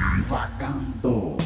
[0.00, 1.36] Divagando.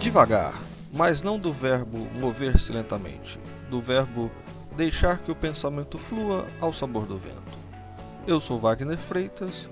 [0.00, 0.54] Devagar,
[0.92, 4.30] mas não do verbo mover-se lentamente, do verbo
[4.76, 7.58] deixar que o pensamento flua ao sabor do vento.
[8.24, 9.68] Eu sou Wagner Freitas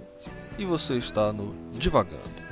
[0.58, 2.51] e você está no Divagando.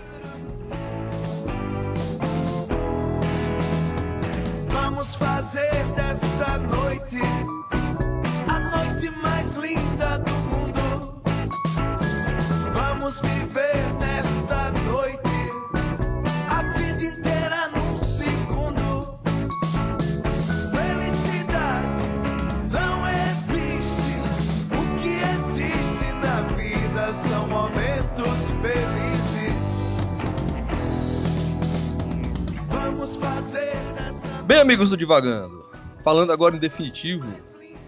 [4.69, 7.19] Vamos fazer desta noite
[8.47, 11.23] a noite mais linda do mundo.
[12.75, 14.20] Vamos viver nesta
[34.61, 35.65] amigos do Divagando,
[36.05, 37.27] falando agora em definitivo.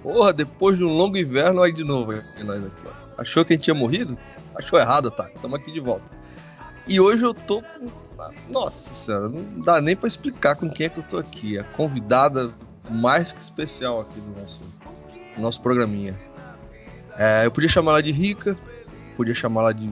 [0.03, 2.13] Porra, depois de um longo inverno, aí de novo
[2.45, 3.21] nós aqui, ó.
[3.21, 4.19] Achou que a gente tinha morrido?
[4.57, 5.31] Achou errado, tá?
[5.35, 6.05] Estamos aqui de volta.
[6.89, 7.91] E hoje eu tô com.
[8.49, 11.59] Nossa senhora, não dá nem pra explicar com quem é que eu tô aqui.
[11.59, 12.53] A convidada
[12.89, 14.61] mais que especial aqui do nosso,
[15.37, 16.19] do nosso programinha.
[17.19, 18.57] É, eu podia chamar ela de rica,
[19.17, 19.91] podia chamar ela de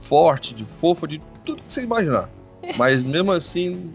[0.00, 2.28] forte, de fofa, de tudo que você imaginar.
[2.76, 3.94] Mas mesmo assim,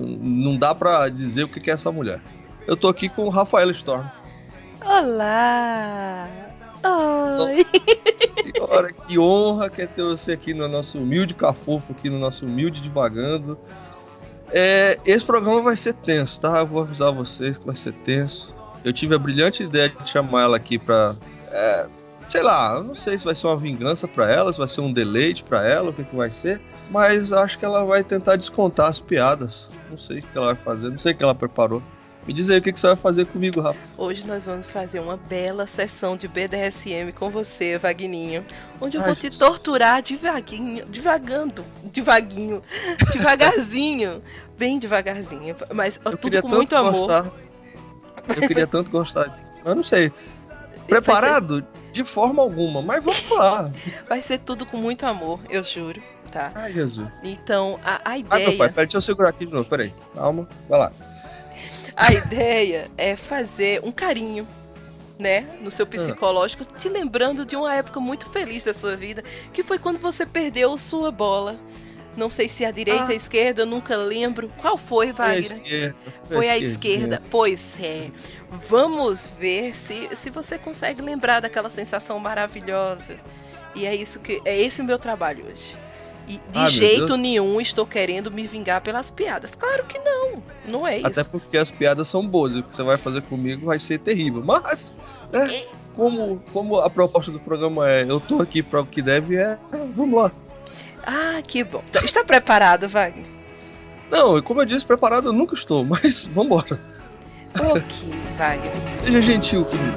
[0.00, 2.20] não dá pra dizer o que é essa mulher.
[2.66, 4.06] Eu tô aqui com o Rafael Storm.
[4.84, 6.28] Olá!
[6.82, 7.66] Oi!
[8.42, 12.46] Senhora, que honra que é ter você aqui no nosso humilde cafofo, aqui no nosso
[12.46, 13.58] humilde divagando.
[14.52, 16.58] É, esse programa vai ser tenso, tá?
[16.58, 18.54] Eu vou avisar vocês que vai ser tenso.
[18.84, 21.14] Eu tive a brilhante ideia de chamar ela aqui pra.
[21.50, 21.86] é,
[22.28, 24.80] sei lá, eu não sei se vai ser uma vingança pra ela, se vai ser
[24.80, 26.60] um deleite pra ela, o que, que vai ser.
[26.90, 29.70] Mas acho que ela vai tentar descontar as piadas.
[29.90, 31.82] Não sei o que ela vai fazer, não sei o que ela preparou.
[32.26, 33.78] Me diz aí o que, que você vai fazer comigo, Rafa.
[33.96, 38.44] Hoje nós vamos fazer uma bela sessão de BDSM com você, Vagninho.
[38.80, 42.62] Onde eu Ai, vou te torturar devaguinho, devagando, devaguinho,
[43.12, 44.22] devagarzinho,
[44.58, 45.56] bem devagarzinho.
[45.72, 46.92] Mas ó, Eu tudo queria com tanto muito amor.
[46.92, 47.32] gostar.
[48.28, 49.52] Eu queria tanto gostar disso.
[49.64, 50.12] Eu não sei.
[50.86, 51.66] Preparado?
[51.90, 53.70] De forma alguma, mas vamos lá.
[54.08, 56.00] Vai ser tudo com muito amor, eu juro,
[56.30, 56.52] tá?
[56.54, 57.20] Ai, Jesus.
[57.22, 59.92] Então, a, a Ai, meu pai, ideia, peraí, deixa eu segurar aqui de novo, peraí.
[60.14, 60.92] Calma, vai lá.
[61.96, 64.46] a ideia é fazer um carinho,
[65.18, 65.70] né, no Ah.
[65.70, 69.98] seu psicológico, te lembrando de uma época muito feliz da sua vida, que foi quando
[69.98, 71.56] você perdeu sua bola.
[72.16, 73.12] Não sei se a direita ou Ah.
[73.12, 74.50] a esquerda, eu nunca lembro.
[74.60, 75.40] Qual foi, Foi a Wagner?
[75.42, 75.94] esquerda.
[76.28, 77.22] Foi a esquerda.
[77.30, 78.10] Pois é.
[78.68, 83.16] Vamos ver se, se você consegue lembrar daquela sensação maravilhosa.
[83.76, 85.78] E é isso que é esse o meu trabalho hoje.
[86.30, 89.50] E de Ah, jeito nenhum estou querendo me vingar pelas piadas.
[89.58, 90.40] Claro que não.
[90.64, 91.06] Não é isso.
[91.08, 92.54] Até porque as piadas são boas.
[92.54, 94.42] E o que você vai fazer comigo vai ser terrível.
[94.44, 94.94] Mas,
[95.32, 95.64] né?
[95.96, 99.58] Como, como a proposta do programa é eu tô aqui pra o que deve, é.
[99.94, 100.30] Vamos lá.
[101.04, 101.82] Ah, que bom.
[101.90, 103.24] Então, Está preparado, Wagner?
[104.10, 106.78] Não, como eu disse, preparado eu nunca estou, mas vambora.
[107.58, 107.82] Ok,
[108.38, 108.72] Wagner.
[108.94, 109.96] Seja gentil comigo.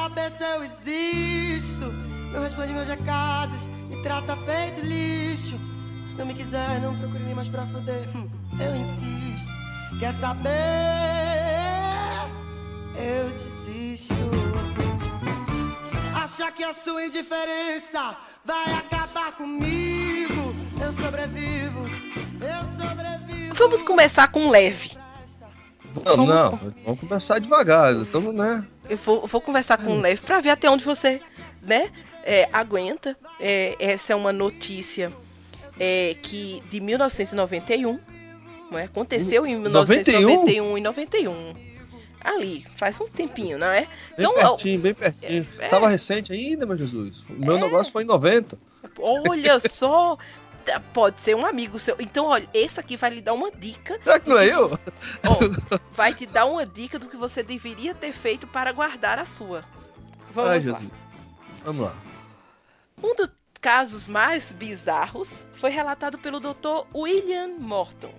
[0.00, 1.84] Saber se eu existo.
[2.32, 5.58] Não responde meus recados, me trata feito lixo.
[6.08, 8.08] Se não me quiser, não procure nem mais pra foder.
[8.16, 8.28] Hum,
[8.58, 9.50] Eu insisto.
[9.98, 10.50] Quer saber?
[12.96, 14.14] Eu desisto.
[16.14, 20.54] Acha que a sua indiferença vai acabar comigo?
[20.80, 21.80] Eu sobrevivo,
[22.40, 23.54] eu sobrevivo.
[23.54, 24.96] Vamos começar com leve.
[26.06, 27.92] Não, Vamos não, vamos começar devagar.
[27.92, 28.64] Estamos, né?
[28.90, 31.20] Eu vou, vou conversar com leve pra ver até onde você,
[31.62, 31.90] né,
[32.24, 33.16] é, aguenta.
[33.38, 35.12] É, essa é uma notícia
[35.78, 37.98] é, que de 1991,
[38.70, 38.84] não é?
[38.84, 41.54] Aconteceu em 1991 e 91.
[42.22, 43.80] Ali, faz um tempinho, não é?
[43.82, 43.88] Bem
[44.18, 45.46] Então, pertinho, bem pertinho.
[45.58, 45.68] é.
[45.68, 47.30] Tava recente ainda, meu Jesus.
[47.30, 48.58] O meu negócio foi em 90.
[48.98, 50.18] olha só,
[50.78, 51.96] pode ser um amigo seu.
[51.98, 53.98] Então, olha, esse aqui vai lhe dar uma dica.
[54.02, 54.78] Será que não é eu?
[55.92, 59.64] Vai te dar uma dica do que você deveria ter feito para guardar a sua.
[60.34, 60.62] Vamos Ai, lá.
[60.62, 60.90] Jesus.
[61.64, 61.96] Vamos lá.
[63.02, 63.30] Um dos
[63.60, 66.86] casos mais bizarros foi relatado pelo Dr.
[66.94, 68.14] William Morton.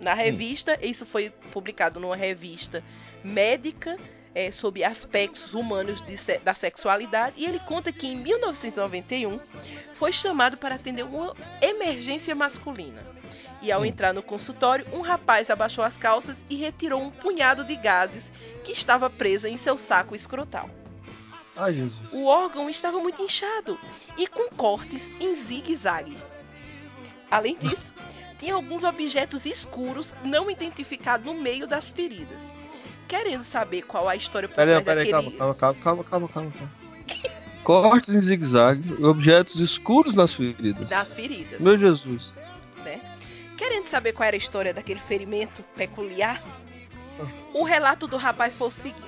[0.00, 2.82] Na revista, isso foi publicado numa revista
[3.22, 3.96] médica
[4.34, 9.38] é, sobre aspectos humanos de da sexualidade e ele conta que em 1991
[9.94, 13.04] foi chamado para atender uma emergência masculina.
[13.60, 17.76] E ao entrar no consultório, um rapaz abaixou as calças e retirou um punhado de
[17.76, 18.32] gases
[18.64, 20.68] que estava presa em seu saco escrotal.
[21.56, 22.12] Ai, Jesus.
[22.12, 23.78] O órgão estava muito inchado
[24.16, 26.16] e com cortes em zigue-zague.
[27.30, 27.92] Além disso,
[28.38, 32.42] tinha alguns objetos escuros não identificados no meio das feridas.
[33.12, 35.38] Querendo saber qual a história por Peraí, trás peraí, calma, daquele...
[35.38, 36.50] calma, calma, calma, calma, calma.
[36.50, 36.72] calma.
[37.62, 40.88] Cortes em zigue-zague e objetos escuros nas feridas.
[40.88, 42.32] das feridas, Meu Jesus.
[42.82, 42.98] né?
[43.58, 46.42] Querendo saber qual era a história daquele ferimento peculiar,
[47.52, 49.02] o relato do rapaz foi o seguinte.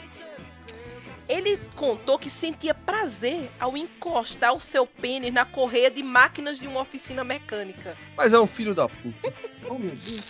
[1.27, 6.67] Ele contou que sentia prazer ao encostar o seu pênis na correia de máquinas de
[6.67, 7.97] uma oficina mecânica.
[8.19, 9.33] Mas é um filho da puta.
[9.67, 10.23] Oh, meu Deus.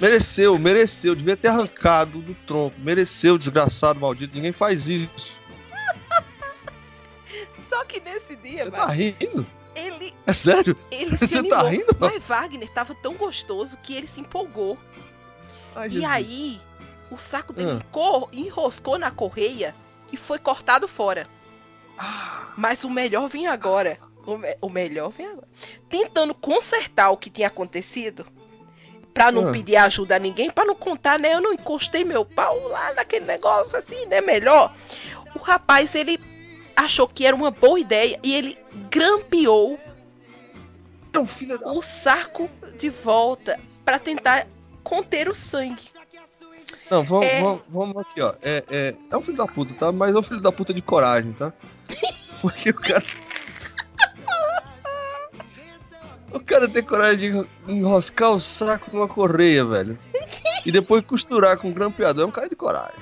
[0.00, 1.14] Mereceu, mereceu.
[1.14, 2.80] Devia ter arrancado do tronco.
[2.80, 4.34] Mereceu, desgraçado, maldito.
[4.34, 5.40] Ninguém faz isso.
[7.68, 9.46] Só que nesse dia, Você tá rindo?
[9.74, 10.76] ele, É sério?
[10.90, 11.58] ele se Você animou.
[11.58, 11.96] tá rindo?
[11.98, 14.78] Mas Wagner tava tão gostoso que ele se empolgou.
[15.74, 16.10] Ai, E Jesus.
[16.10, 16.60] aí,
[17.10, 18.28] o saco dele Ah.
[18.32, 19.74] enroscou na correia
[20.12, 21.26] e foi cortado fora.
[21.96, 23.98] Ah, Mas o melhor vem agora.
[24.26, 25.48] O, me- o melhor vem agora.
[25.88, 28.26] Tentando consertar o que tinha acontecido,
[29.12, 29.52] pra não Ah.
[29.52, 31.34] pedir ajuda a ninguém, pra não contar, né?
[31.34, 34.20] Eu não encostei meu pau lá naquele negócio assim, né?
[34.20, 34.74] Melhor.
[35.34, 36.18] O rapaz, ele
[36.76, 38.58] achou que era uma boa ideia e ele
[38.90, 39.78] grampeou
[41.18, 41.70] um filho da.
[41.72, 42.48] o saco
[42.78, 44.46] de volta pra tentar
[44.82, 45.90] conter o sangue.
[46.90, 47.40] Não, vamos, É.
[47.42, 48.34] vamos, vamos aqui, ó.
[48.42, 49.92] É, é, é um filho da puta, tá?
[49.92, 51.52] Mas é um filho da puta de coragem, tá?
[52.40, 53.04] Porque o cara.
[56.60, 59.98] Cara tem coragem de enroscar o saco numa correia, velho.
[60.64, 62.24] E depois costurar com um grampeador.
[62.24, 62.98] É um cara de coragem.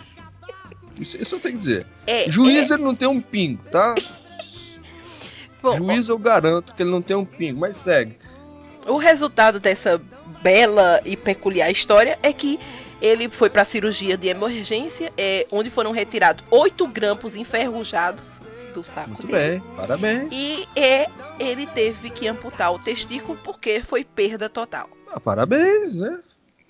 [0.99, 1.87] Isso, isso eu tenho que dizer.
[2.06, 3.94] É, Juiz ele não tem um pingo, tá?
[5.62, 8.16] bom, Juiz eu garanto que ele não tem um pingo, mas segue.
[8.87, 10.00] O resultado dessa
[10.43, 12.58] bela e peculiar história é que
[13.00, 18.38] ele foi para cirurgia de emergência, é, onde foram retirados oito grampos enferrujados
[18.81, 19.61] do saco Muito dele.
[19.61, 20.29] bem, parabéns.
[20.33, 21.09] E é,
[21.39, 24.89] ele teve que amputar o testículo porque foi perda total.
[25.11, 26.21] Ah, parabéns, né?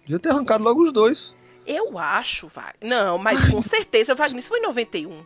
[0.02, 1.34] Devia ter arrancado logo os dois.
[1.66, 2.76] Eu acho, Wagner.
[2.80, 5.22] Não, mas com certeza, Wagner, isso foi em 91.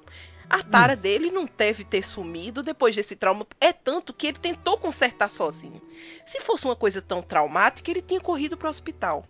[0.51, 3.47] A tara dele não deve ter sumido depois desse trauma.
[3.61, 5.81] É tanto que ele tentou consertar sozinho.
[6.27, 9.25] Se fosse uma coisa tão traumática, ele tinha corrido para o hospital.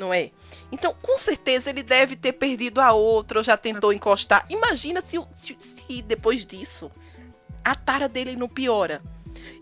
[0.00, 0.30] Não é?
[0.72, 4.46] Então, com certeza, ele deve ter perdido a outra ou já tentou encostar.
[4.48, 6.90] Imagina se, se- se depois disso
[7.62, 9.02] a tara dele não piora.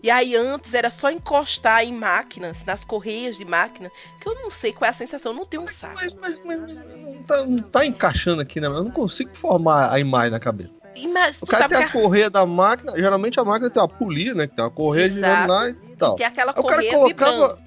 [0.01, 3.91] E aí antes era só encostar em máquinas, nas correias de máquina,
[4.21, 5.95] que eu não sei qual é a sensação, não tenho um saco.
[5.95, 8.67] Mas, mas, mas não, tá, não tá encaixando aqui, né?
[8.67, 10.71] Eu não consigo formar a imagem na cabeça.
[11.41, 14.47] O cara tem que a correia da máquina, geralmente a máquina tem uma polia, né?
[14.47, 15.15] Que tem uma correia Exato.
[15.19, 16.15] girando lá e tal.
[16.15, 17.59] tem aquela Aí o cara correia colocava.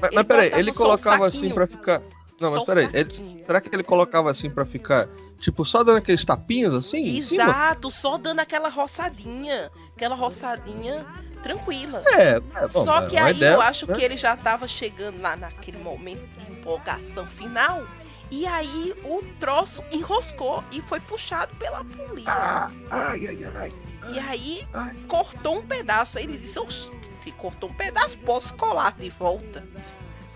[0.00, 2.02] Mas, mas peraí, ele colocava assim pra ficar.
[2.40, 3.42] Não, mas peraí, ele- saquinho.
[3.42, 5.08] será que ele colocava assim pra ficar,
[5.40, 7.16] tipo, só dando aqueles tapinhos assim?
[7.16, 9.70] Exato, só dando aquela roçadinha.
[9.96, 11.04] Aquela roçadinha
[11.42, 12.02] tranquila.
[12.16, 13.94] É, é bom, Só é que aí ideia, eu acho né?
[13.96, 17.84] que ele já tava chegando lá naquele momento de empolgação final.
[18.30, 22.24] E aí o troço enroscou e foi puxado pela polia.
[22.30, 23.72] Ah, ai, ai, ai.
[24.12, 24.94] E aí Ai.
[25.08, 26.18] cortou um pedaço.
[26.18, 26.88] Aí ele disse: "Oxe,
[27.24, 29.66] se cortou um pedaço, posso colar de volta.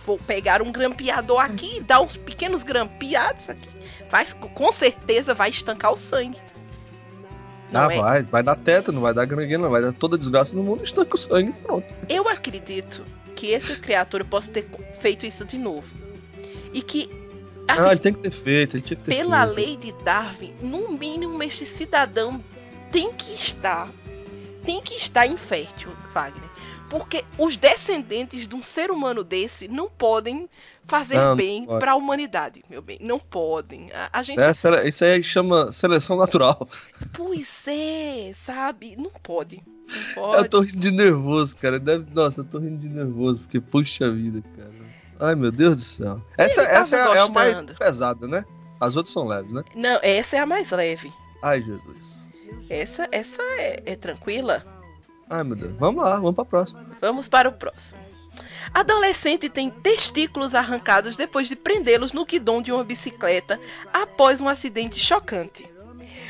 [0.06, 3.68] Vou pegar um grampeador aqui e dar uns pequenos grampeados aqui.
[4.11, 6.38] Vai, com certeza vai estancar o sangue.
[7.71, 7.97] Não Ah, é?
[7.97, 11.14] vai, vai dar teto, não vai dar gangrena, vai dar toda desgraça no mundo, estanca
[11.14, 11.87] o sangue, pronto.
[12.09, 13.04] Eu acredito
[13.35, 14.68] que esse criatura possa ter
[15.00, 15.87] feito isso de novo.
[16.73, 17.09] E que,
[17.66, 19.56] assim, ah, ele tem que ter feito, ele tinha que ter pela feito.
[19.56, 22.42] lei de Darwin, no mínimo este cidadão
[22.90, 23.88] tem que estar,
[24.64, 26.51] tem que estar infértil, Wagner.
[26.92, 30.46] Porque os descendentes de um ser humano desse não podem
[30.87, 32.99] fazer Não, não bem para a humanidade, meu bem.
[33.00, 33.90] Não podem.
[33.92, 34.50] A, a gente, É,
[34.87, 36.68] isso aí chama seleção natural.
[37.14, 38.94] pois é, sabe?
[38.96, 39.62] Não pode.
[39.66, 40.49] Não Eu pode.
[40.50, 41.80] tô rindo de nervoso, cara.
[41.80, 42.04] Deve...
[42.14, 44.72] Nossa, eu tô rindo de nervoso, porque puxa vida, cara.
[45.18, 46.20] Ai, meu Deus do céu.
[46.37, 48.44] Essa, essa é, a- é a mais pesada, né?
[48.78, 49.62] As outras são leves, né?
[49.75, 51.11] Não, essa é a mais leve.
[51.42, 52.26] Ai, Jesus.
[52.68, 54.62] Essa, essa é, é tranquila.
[55.29, 55.73] Ai, meu Deus.
[55.79, 56.85] Vamos lá, vamos pra próxima.
[57.00, 57.99] Vamos para o próximo.
[58.73, 63.61] Adolescente tem testículos arrancados depois de prendê-los no guidão de uma bicicleta
[63.93, 65.69] após um acidente chocante.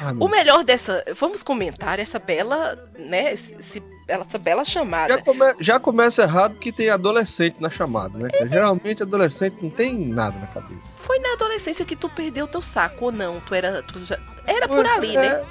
[0.01, 5.15] Ai, O melhor dessa, vamos comentar essa bela, né, esse, esse essa bela chamada.
[5.15, 8.29] Já, come- já começa errado que tem adolescente na chamada, né?
[8.31, 8.49] cara?
[8.49, 10.97] Geralmente adolescente não tem nada na cabeça.
[10.99, 13.41] Foi na adolescência que tu perdeu teu saco, ou não?
[13.41, 13.83] Tu era.
[13.83, 14.19] Tu já...
[14.47, 15.45] Era por ali, é, né?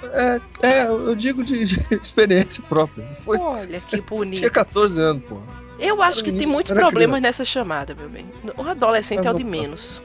[0.62, 3.08] É, é, eu digo de, de experiência própria.
[3.22, 4.52] Foi, Olha que tinha bonito.
[4.52, 5.40] 14 anos, pô.
[5.80, 7.40] Eu acho que tem muitos problemas criança.
[7.40, 8.32] nessa chamada, meu bem.
[8.56, 10.00] O adolescente é o de menos.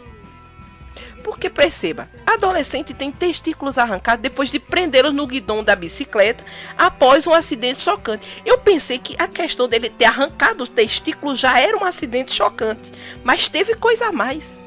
[1.36, 6.42] Porque perceba, adolescente tem testículos arrancados depois de prendê-los no guidão da bicicleta
[6.78, 8.26] após um acidente chocante.
[8.42, 12.90] Eu pensei que a questão dele ter arrancado os testículos já era um acidente chocante,
[13.22, 14.64] mas teve coisa a mais.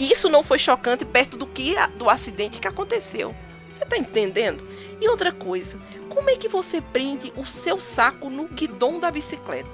[0.00, 3.34] Isso não foi chocante perto do que a- do acidente que aconteceu.
[3.74, 4.66] Você tá entendendo?
[4.98, 5.76] E outra coisa,
[6.08, 9.68] como é que você prende o seu saco no guidão da bicicleta?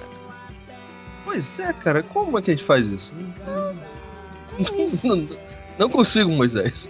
[1.24, 3.12] Pois é, cara, como é que a gente faz isso?
[5.82, 6.88] Não, consigo, Moisés.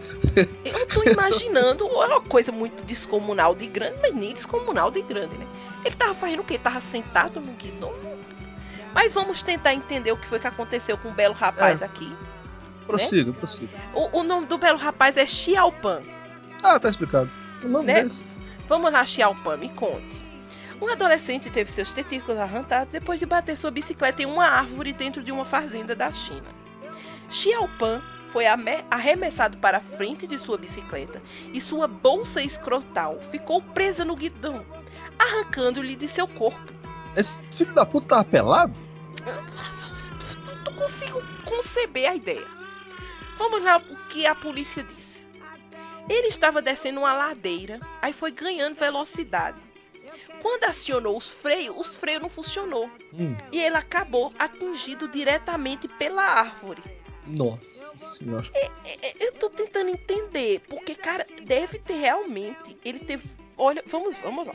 [0.63, 5.47] Eu tô imaginando uma coisa muito descomunal de grande, mas nem descomunal de grande, né?
[5.83, 6.59] Ele tava fazendo o quê?
[6.59, 7.91] Tava sentado no guidão?
[8.93, 11.87] Mas vamos tentar entender o que foi que aconteceu com o belo rapaz É.
[11.87, 12.15] aqui.
[12.87, 13.73] Prossiga, prossiga.
[13.95, 16.03] O, o nome do belo rapaz é Xiaopan,
[16.63, 17.31] Ah, tá explicado.
[17.65, 18.11] O nome Né?
[18.69, 20.21] Vamos lá, Xiaopan, me conte.
[20.83, 25.23] Um adolescente teve seus testículos arrancados depois de bater sua bicicleta em uma árvore dentro
[25.23, 26.45] de uma fazenda da China.
[27.31, 28.45] Xiaopan foi
[28.91, 31.21] arremessado para a frente de sua bicicleta
[31.53, 34.65] e sua bolsa escrotal ficou presa no guidão,
[35.19, 36.73] arrancando-lhe de seu corpo.
[37.15, 38.73] Esse filho da puta tava pelado?
[40.65, 42.47] Não consigo conceber a ideia.
[43.37, 45.27] Vamos lá o que a polícia disse.
[46.09, 49.59] Ele estava descendo uma ladeira, aí foi ganhando velocidade.
[50.41, 52.91] Quando acionou os freios, os freios não funcionou.
[53.13, 56.83] Hum, E ele acabou atingido diretamente pela árvore.
[57.27, 58.45] Nossa senhora.
[58.55, 58.69] É,
[59.09, 62.77] é, Eu tô tentando entender, porque, cara, deve ter realmente.
[62.85, 63.25] Ele teve.
[63.57, 64.55] Olha, vamos, vamos lá.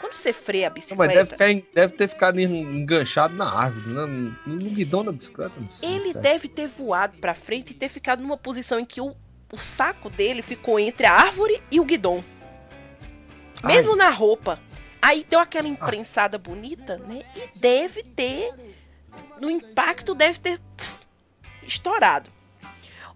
[0.00, 1.06] Quando você freia a Não, bicicleta.
[1.06, 4.04] Mas deve, ficar deve ter ficado en- enganchado na árvore, né?
[4.46, 5.60] No, no guidão da bicicleta.
[5.60, 6.22] Não sei, Ele cara.
[6.22, 9.14] deve ter voado pra frente e ter ficado numa posição em que o,
[9.52, 12.22] o saco dele ficou entre a árvore e o guidão.
[13.62, 13.76] Ai.
[13.76, 14.58] Mesmo na roupa.
[15.00, 17.22] Aí deu aquela imprensada bonita, né?
[17.36, 18.52] E deve ter.
[19.40, 20.60] No impacto, deve ter
[21.66, 22.28] estourado.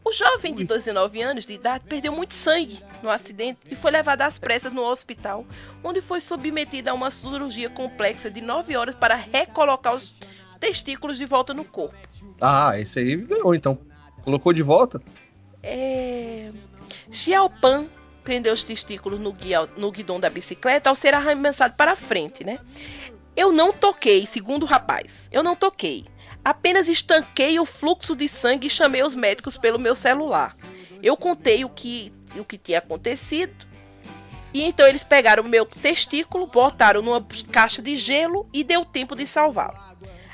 [0.05, 0.67] O jovem de Ui.
[0.67, 4.83] 19 anos de idade perdeu muito sangue no acidente e foi levado às pressas no
[4.83, 5.45] hospital,
[5.83, 10.21] onde foi submetido a uma cirurgia complexa de 9 horas para recolocar os
[10.61, 11.97] testículos de volta no corpo.
[12.41, 13.77] Ah, esse aí ganhou, então.
[14.23, 15.03] Colocou de volta?
[15.63, 16.51] É...
[17.11, 17.87] Xiaopan
[18.23, 22.45] prendeu os testículos no, guia, no guidão da bicicleta ao ser arremessado para a frente,
[22.45, 22.59] né?
[23.37, 25.29] Eu não toquei, segundo o rapaz.
[25.31, 26.05] Eu não toquei.
[26.47, 30.57] Apenas estanquei o fluxo de sangue e chamei os médicos pelo meu celular.
[31.03, 33.67] Eu contei o que, o que tinha acontecido.
[34.55, 39.17] E então eles pegaram o meu testículo, botaram numa caixa de gelo e deu tempo
[39.17, 39.77] de salvá-lo.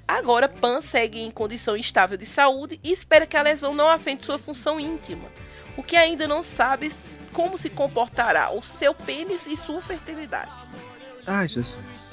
[0.06, 4.26] Agora, Pan segue em condição estável de saúde e espera que a lesão não afete
[4.26, 5.30] sua função íntima,
[5.78, 6.92] o que ainda não sabe
[7.32, 10.52] como se comportará o seu pênis e sua fertilidade.
[11.26, 12.11] Ai, Jesus.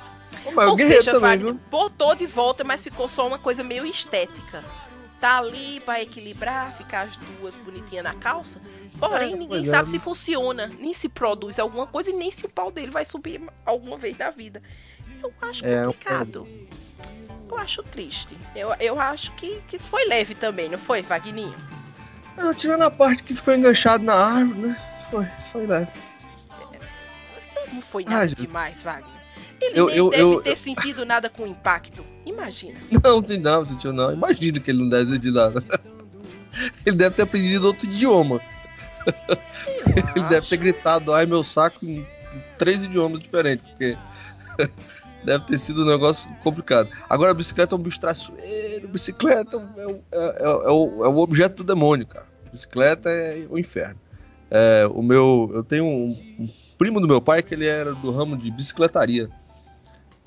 [0.55, 1.61] Mas o Ou guerreiro seja, também, Wagner, viu?
[1.69, 4.63] botou de volta, mas ficou só uma coisa meio estética.
[5.19, 8.61] Tá ali pra equilibrar, ficar as duas bonitinhas na calça.
[8.97, 9.69] Porém, É, ninguém é.
[9.69, 13.03] sabe se funciona, nem se produz alguma coisa e nem se o pau dele vai
[13.05, 14.61] subir alguma vez na vida.
[15.21, 16.47] Eu acho É, complicado.
[17.49, 18.37] Eu acho triste.
[18.55, 21.55] Eu, eu acho que, que foi leve também, não foi, Vagninho?
[22.37, 24.81] Ah, tirando a parte que ficou enganchado na árvore, né?
[25.09, 25.91] Foi, foi leve.
[27.73, 28.47] Não foi Ah, nada Jesus.
[28.47, 29.18] demais, Wagner.
[29.61, 32.03] Ele Eu- nem eu- deve eu- ter sentido nada com impacto.
[32.25, 32.79] Imagina.
[33.03, 34.11] Não, sim, não, sentiu não.
[34.13, 35.63] Imagino que ele não deve ter nada.
[36.85, 38.41] Ele deve ter aprendido outro idioma.
[40.15, 42.05] Ele deve ter gritado, ai meu saco, em
[42.57, 43.95] três idiomas diferentes, porque
[45.23, 46.89] deve ter sido um negócio complicado.
[47.09, 51.07] Agora a bicicleta é um bicho traiçoeiro, bicicleta é o, é, é- é o, é
[51.07, 52.25] o objeto do demônio, cara.
[52.51, 53.99] Bicicleta é o inferno.
[54.49, 58.11] É, o meu, eu tenho um, um primo do meu pai que ele era do
[58.11, 59.29] ramo de bicicletaria.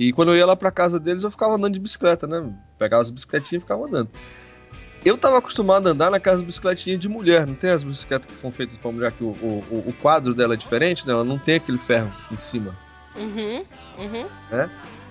[0.02, 2.52] E quando eu ia lá pra casa deles, eu ficava andando de bicicleta, né?
[2.76, 4.08] Pegava as bicicletinhas e ficava andando.
[5.04, 8.50] Eu tava acostumado a andar naquelas bicicletinhas de mulher, não tem as bicicletas que são
[8.50, 11.12] feitas pra mulher, que o, o, o quadro dela é diferente, né?
[11.12, 12.76] Ela não tem aquele ferro em cima.
[13.14, 13.64] Uhum,
[13.98, 14.26] uhum.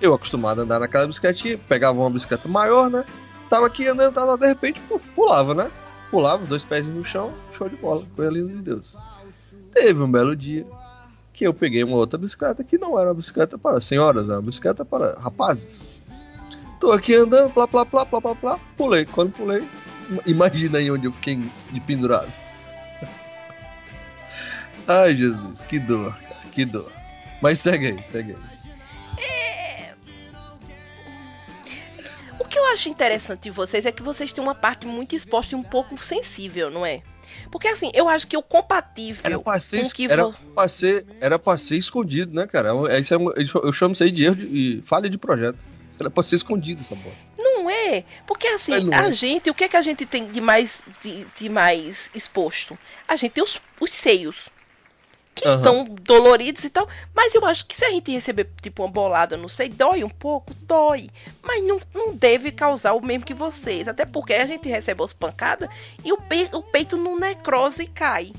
[0.01, 3.05] Eu acostumado a andar naquela bicicletinha, pegava uma bicicleta maior, né?
[3.49, 4.81] Tava aqui andando, tava, de repente,
[5.15, 5.71] pulava, né?
[6.09, 8.97] Pulava, dois pés no chão, show de bola, coisa linda de Deus.
[9.73, 10.65] Teve um belo dia
[11.41, 14.45] que eu peguei uma outra bicicleta que não era uma bicicleta para senhoras, era uma
[14.45, 15.83] bicicleta para rapazes.
[16.79, 19.05] Tô aqui andando, plá, plá, plá, plá, plá, plá, pulei.
[19.05, 19.67] Quando pulei,
[20.27, 22.31] imagina aí onde eu fiquei de pendurado.
[24.87, 26.15] Ai, Jesus, que dor,
[26.51, 26.91] que dor.
[27.41, 29.23] Mas segue aí, segue aí.
[29.25, 29.93] É.
[32.39, 35.55] O que eu acho interessante de vocês é que vocês têm uma parte muito exposta
[35.55, 37.01] e um pouco sensível, não é?
[37.51, 40.67] Porque assim, eu acho que o compatível Era pra ser, com que era vo- pra
[40.67, 42.69] ser, era pra ser escondido, né, cara?
[42.89, 43.17] É, isso é
[43.63, 45.57] eu chamo isso aí de erro de e falha de projeto.
[45.99, 47.19] Era pra ser escondido essa bosta.
[47.37, 49.13] Não é, porque assim, não a é.
[49.13, 52.77] gente, o que é que a gente tem de mais, de, de mais exposto?
[53.07, 54.49] A gente tem os, os seios,
[55.33, 55.57] que Aham.
[55.57, 59.37] estão doloridos e tal, mas eu acho que se a gente receber, tipo, uma bolada
[59.37, 61.09] no seio, dói um pouco, dói,
[61.41, 65.13] mas não, não deve causar o mesmo que vocês, até porque a gente recebe as
[65.13, 65.69] pancadas
[66.03, 68.33] e o, pe- o peito não necrose e cai.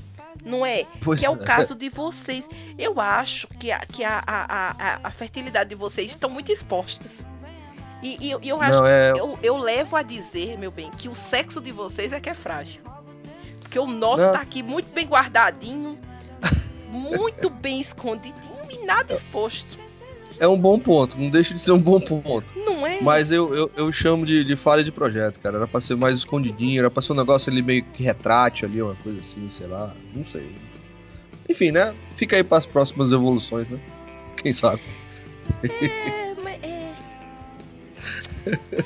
[0.45, 0.85] Não é?
[1.03, 1.37] Pois que é o é.
[1.37, 2.43] caso de vocês.
[2.77, 6.51] Eu acho que a, que a, a, a, a- a fertilidade de vocês estão muito
[6.51, 7.21] expostas.
[8.01, 9.11] E, e eu- eu acho Não, é.
[9.11, 12.33] eu, eu levo a dizer, meu bem, que o sexo de vocês é que é
[12.33, 12.81] frágil.
[13.61, 14.33] Porque o nosso Não.
[14.33, 15.97] tá aqui muito bem guardadinho,
[16.93, 19.77] muito bem escondidinho e nada exposto.
[20.39, 22.57] É um bom ponto, não deixa de ser um bom ponto.
[22.57, 22.99] Não é?
[23.01, 25.57] Mas eu, eu, eu chamo de, de falha de projeto, cara.
[25.57, 28.81] Era pra ser mais escondidinho, era pra ser um negócio ali meio que retrate ali,
[28.81, 29.93] uma coisa assim, sei lá.
[30.13, 30.55] Não sei.
[31.49, 31.93] Enfim, né?
[32.03, 33.79] Fica aí pras próximas evoluções, né?
[34.37, 34.81] Quem sabe?
[35.63, 36.93] É, mas é.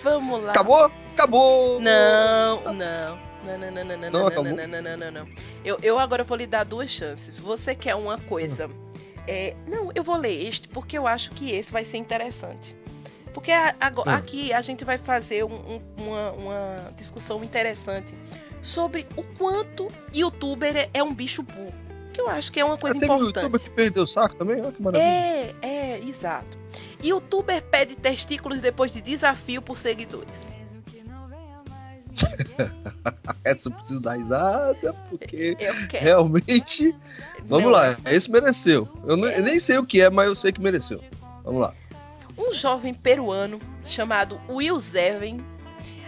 [0.04, 0.52] Vamos lá.
[0.52, 0.92] Acabou?
[1.14, 1.80] Acabou!
[1.80, 3.27] Não, não.
[3.48, 5.28] Não, não, não, não, não, Não, não, não, não, não.
[5.64, 7.38] Eu, eu agora vou lhe dar duas chances.
[7.40, 8.70] Você quer uma coisa.
[9.28, 12.76] É, não, eu vou ler este porque eu acho que esse vai ser interessante.
[13.34, 14.16] Porque a- Ah.
[14.16, 18.14] aqui a gente vai fazer um- um- uma, uma discussão interessante
[18.62, 21.74] sobre o quanto youtuber é, um bicho burro.
[22.14, 23.44] Que eu acho que é uma Ah, coisa teve um importante.
[23.44, 24.60] youtuber que perdeu o saco também?
[24.62, 25.08] Olha que maravilha.
[25.08, 26.58] É, é, exato.
[27.04, 30.34] Youtuber pede testículos depois de desafio por seguidores.
[33.44, 35.56] Essa eu preciso dar risada, porque
[35.92, 36.94] realmente.
[37.46, 38.88] Vamos Não, lá, esse mereceu.
[39.06, 41.02] Eu, não- eu nem sei o que é, mas eu sei que mereceu.
[41.44, 41.74] Vamos lá.
[42.38, 45.40] Um jovem peruano chamado Will Zeven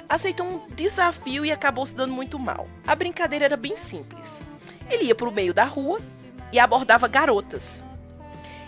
[0.07, 2.67] aceitou um desafio e acabou se dando muito mal.
[2.85, 4.43] A brincadeira era bem simples.
[4.89, 5.99] Ele ia para o meio da rua
[6.51, 7.83] e abordava garotas.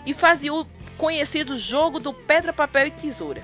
[0.06, 3.42] E fazia o conhecido jogo do pedra, papel e tesoura.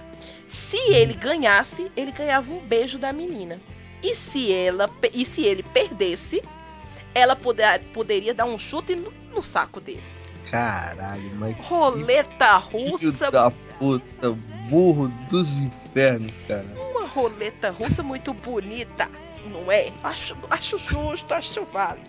[0.48, 3.60] Se ele ganhasse, ele ganhava um beijo da menina.
[4.02, 6.42] E se ela e se ele perdesse,
[7.14, 10.02] ela poder- poderia dar um chute no, no saco dele.
[10.50, 11.56] Caralho, mas.
[11.58, 14.30] Roleta russa da puta,
[14.68, 16.66] burro dos infernos, cara.
[16.90, 19.10] uma roleta russa muito bonita,
[19.50, 19.92] não é?
[20.02, 22.08] Acho, acho justo, acho válido.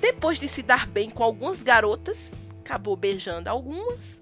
[0.00, 4.20] Depois de se dar bem com algumas garotas, acabou beijando algumas.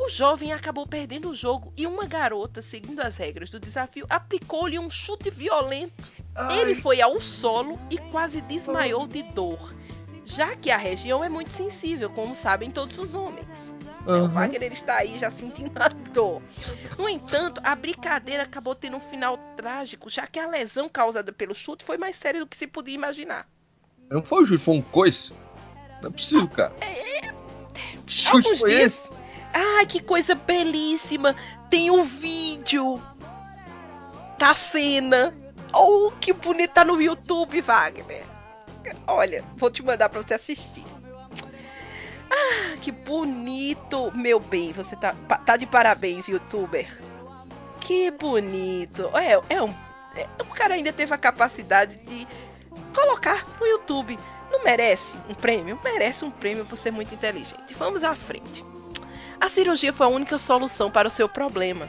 [0.00, 4.78] O jovem acabou perdendo o jogo e uma garota, seguindo as regras do desafio, aplicou-lhe
[4.78, 5.92] um chute violento.
[6.60, 9.74] Ele foi ao solo e quase desmaiou de dor,
[10.24, 13.74] já que a região é muito sensível, como sabem todos os homens.
[14.06, 14.28] O Aham.
[14.28, 16.40] Wagner ele está aí já sentindo a dor.
[16.96, 21.56] No entanto, a brincadeira acabou tendo um final trágico, já que a lesão causada pelo
[21.56, 23.48] chute foi mais séria do que se podia imaginar.
[24.08, 25.34] Não foi o chute, foi um coice.
[26.00, 26.72] Não é possível, cara.
[28.06, 29.12] Que chute Alguns foi dias- esse?
[29.58, 31.34] Ai, que coisa belíssima!
[31.68, 33.02] Tem um vídeo
[34.38, 35.34] da cena.
[35.74, 38.24] Oh, que bonito tá no YouTube, Wagner.
[39.06, 40.84] Olha, vou te mandar pra você assistir.
[42.30, 44.72] Ah, que bonito, meu bem.
[44.72, 45.12] Você tá,
[45.44, 46.86] tá de parabéns, youtuber.
[47.80, 49.10] Que bonito.
[49.16, 49.74] É, é um,
[50.14, 52.28] é, o cara ainda teve a capacidade de
[52.94, 54.16] colocar no YouTube.
[54.52, 55.80] Não merece um prêmio?
[55.82, 57.74] Merece um prêmio por ser muito inteligente.
[57.76, 58.64] Vamos à frente.
[59.40, 61.88] A cirurgia foi a única solução para o seu problema.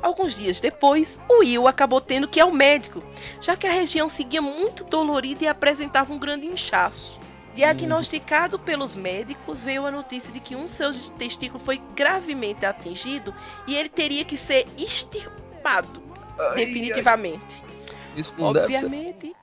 [0.00, 3.02] Alguns dias depois, o Will acabou tendo que ir ao médico,
[3.40, 7.18] já que a região seguia muito dolorida e apresentava um grande inchaço.
[7.54, 13.34] Diagnosticado pelos médicos, veio a notícia de que um de seus testículos foi gravemente atingido
[13.66, 16.02] e ele teria que ser extirpado
[16.38, 17.62] Ai, definitivamente.
[17.62, 18.84] ai, Isso não deve ser.
[18.86, 19.34] Obviamente,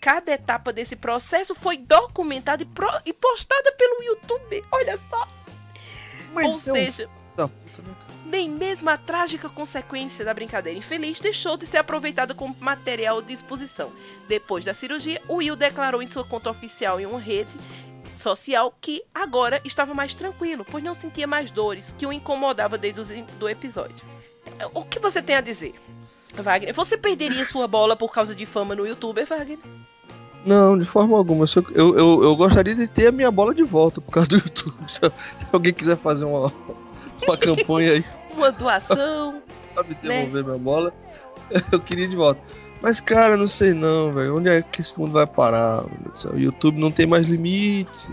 [0.00, 4.64] cada etapa desse processo foi documentada e, pro- e postada pelo YouTube.
[4.72, 5.28] Olha só.
[6.32, 7.48] Mas Ou é um seja, né,
[8.32, 13.34] nem mesmo a trágica consequência da brincadeira infeliz deixou de ser aproveitada como material de
[13.34, 13.92] exposição.
[14.26, 17.52] Depois da cirurgia, o Will declarou em sua conta oficial em uma rede
[18.18, 23.00] social que agora estava mais tranquilo, pois não sentia mais dores que o incomodava desde
[23.00, 23.04] o
[23.38, 24.04] do episódio.
[24.72, 25.74] O que você tem a dizer?
[26.34, 29.58] Wagner, você perderia sua bola por causa de fama no YouTube, Wagner?
[30.44, 31.46] Não, de forma alguma.
[31.74, 34.74] Eu, eu, eu, gostaria de ter a minha bola de volta por causa do YouTube.
[34.88, 35.00] Se
[35.52, 36.52] alguém quiser fazer uma,
[37.26, 38.04] uma campanha aí
[38.36, 39.42] Uma doação?
[39.74, 40.92] pra me devolver minha bola,
[41.70, 42.40] eu queria de volta.
[42.80, 44.36] Mas, cara, não sei não, velho.
[44.36, 45.84] Onde é que esse mundo vai parar?
[46.32, 48.10] O YouTube não tem mais limites.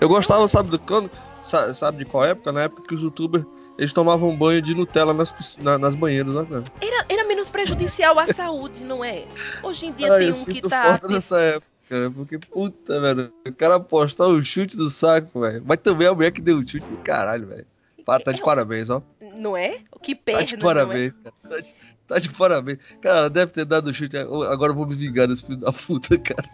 [0.00, 1.10] Eu gostava, sabe do quando?
[1.42, 2.52] Sa- Sabe de qual época?
[2.52, 3.44] Na época que os youtubers
[3.78, 6.64] eles tomavam banho de Nutella nas, na- nas banheiras, né, cara?
[6.80, 9.24] Era, era menos prejudicial à saúde, não é?
[9.62, 10.82] Hoje em dia Ai, tem eu um que tá.
[10.84, 15.62] falta dessa época, cara, porque, puta, velho, o cara apostar o chute do saco, velho.
[15.66, 17.66] Mas também a mulher que deu o chute caralho, velho.
[18.04, 19.02] Tá de É, parabéns, ó.
[19.34, 19.80] Não é?
[20.00, 20.58] Que Tá perna, de é?
[20.58, 21.34] parabéns, cara.
[21.50, 21.74] Tá de,
[22.06, 22.78] tá de parabéns.
[23.02, 24.16] Cara, deve ter dado o chute.
[24.16, 26.48] Agora eu vou me vingar desse filho da puta, cara.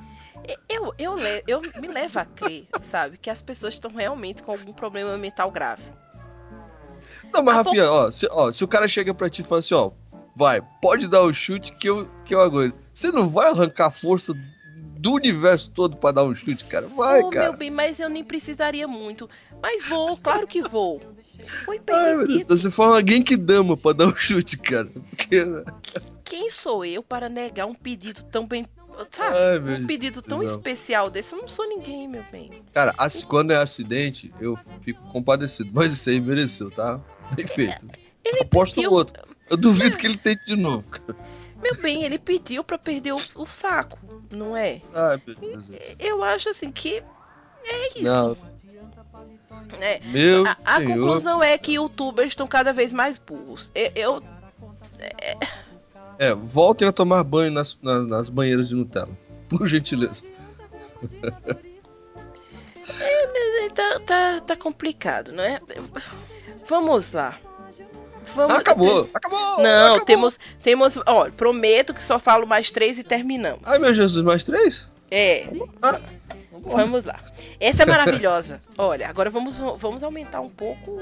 [0.68, 4.50] Eu, eu, le- eu me levo a crer, sabe, que as pessoas estão realmente com
[4.50, 5.82] algum problema mental grave.
[7.32, 9.74] Não, mas Rafinha, ó se, ó, se o cara chega pra ti e fala assim,
[9.74, 9.90] ó,
[10.36, 12.74] vai, pode dar o chute que eu, que eu aguento.
[12.94, 14.34] Você não vai arrancar força
[14.98, 16.86] do universo todo pra dar um chute, cara?
[16.88, 17.48] Vai, Ô, cara.
[17.50, 19.28] meu bem, mas eu nem precisaria muito.
[19.60, 21.00] Mas vou, claro que vou.
[21.64, 22.46] Foi Ai, permitido.
[22.56, 24.88] você fala alguém que dama pra dar um chute, cara.
[25.10, 25.42] Porque,
[26.24, 28.64] Quem sou eu para negar um pedido tão bem.
[29.10, 29.36] Sabe?
[29.36, 30.52] Ai, um pedido tão Deus.
[30.52, 31.32] especial desse.
[31.34, 32.50] Eu não sou ninguém, meu bem.
[32.72, 35.70] cara, assim, quando é acidente, eu fico compadecido.
[35.72, 37.00] Mas isso aí mereceu, tá?
[37.34, 37.86] Bem feito.
[38.24, 39.22] Ele Aposto pediu- outro.
[39.50, 41.16] Eu duvido que ele tente de novo, cara.
[41.60, 43.98] Meu bem, ele pediu pra perder o, o saco,
[44.30, 44.80] não é?
[44.94, 45.22] Ai.
[45.98, 47.02] Eu acho assim que.
[47.64, 48.02] É isso.
[48.02, 48.36] Não,
[49.80, 53.70] É, meu a, a conclusão é que youtubers estão cada vez mais burros.
[53.74, 54.22] Eu, eu-
[56.18, 59.10] É, voltem a tomar banho nas, nas, nas banheiras de Nutella.
[59.48, 60.24] Por gentileza.
[63.74, 65.60] tá, tá, tá complicado, não é?
[66.68, 67.36] Vamos lá.
[68.34, 69.10] Vamos, acabou!
[69.12, 69.62] Acabou!
[69.62, 70.04] Não, acabou.
[70.06, 70.38] temos.
[70.62, 70.94] Temos.
[71.06, 73.60] Ó, prometo que só falo mais três e terminamos.
[73.64, 74.90] Ai, meu Jesus, mais três?
[75.10, 75.46] É,
[75.82, 76.00] Ah,
[76.62, 77.18] vamos lá.
[77.60, 78.60] Essa é maravilhosa.
[78.78, 80.98] Olha, agora vamos, vamos aumentar um pouco.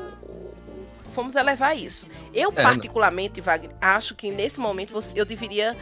[1.14, 2.07] Vamos elevar isso.
[2.35, 5.77] Eu, É, particularmente, Wagner, acho que nesse momento você- eu deveria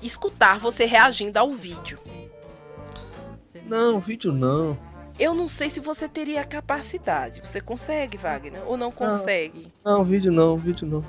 [0.00, 1.98] escutar você reagindo ao vídeo.
[3.66, 4.78] Não, vídeo não.
[5.18, 7.40] Eu não sei se você teria capacidade.
[7.44, 8.62] Você consegue, Wagner?
[8.66, 9.72] Ou não consegue?
[9.84, 11.04] Não, vídeo não, vídeo não.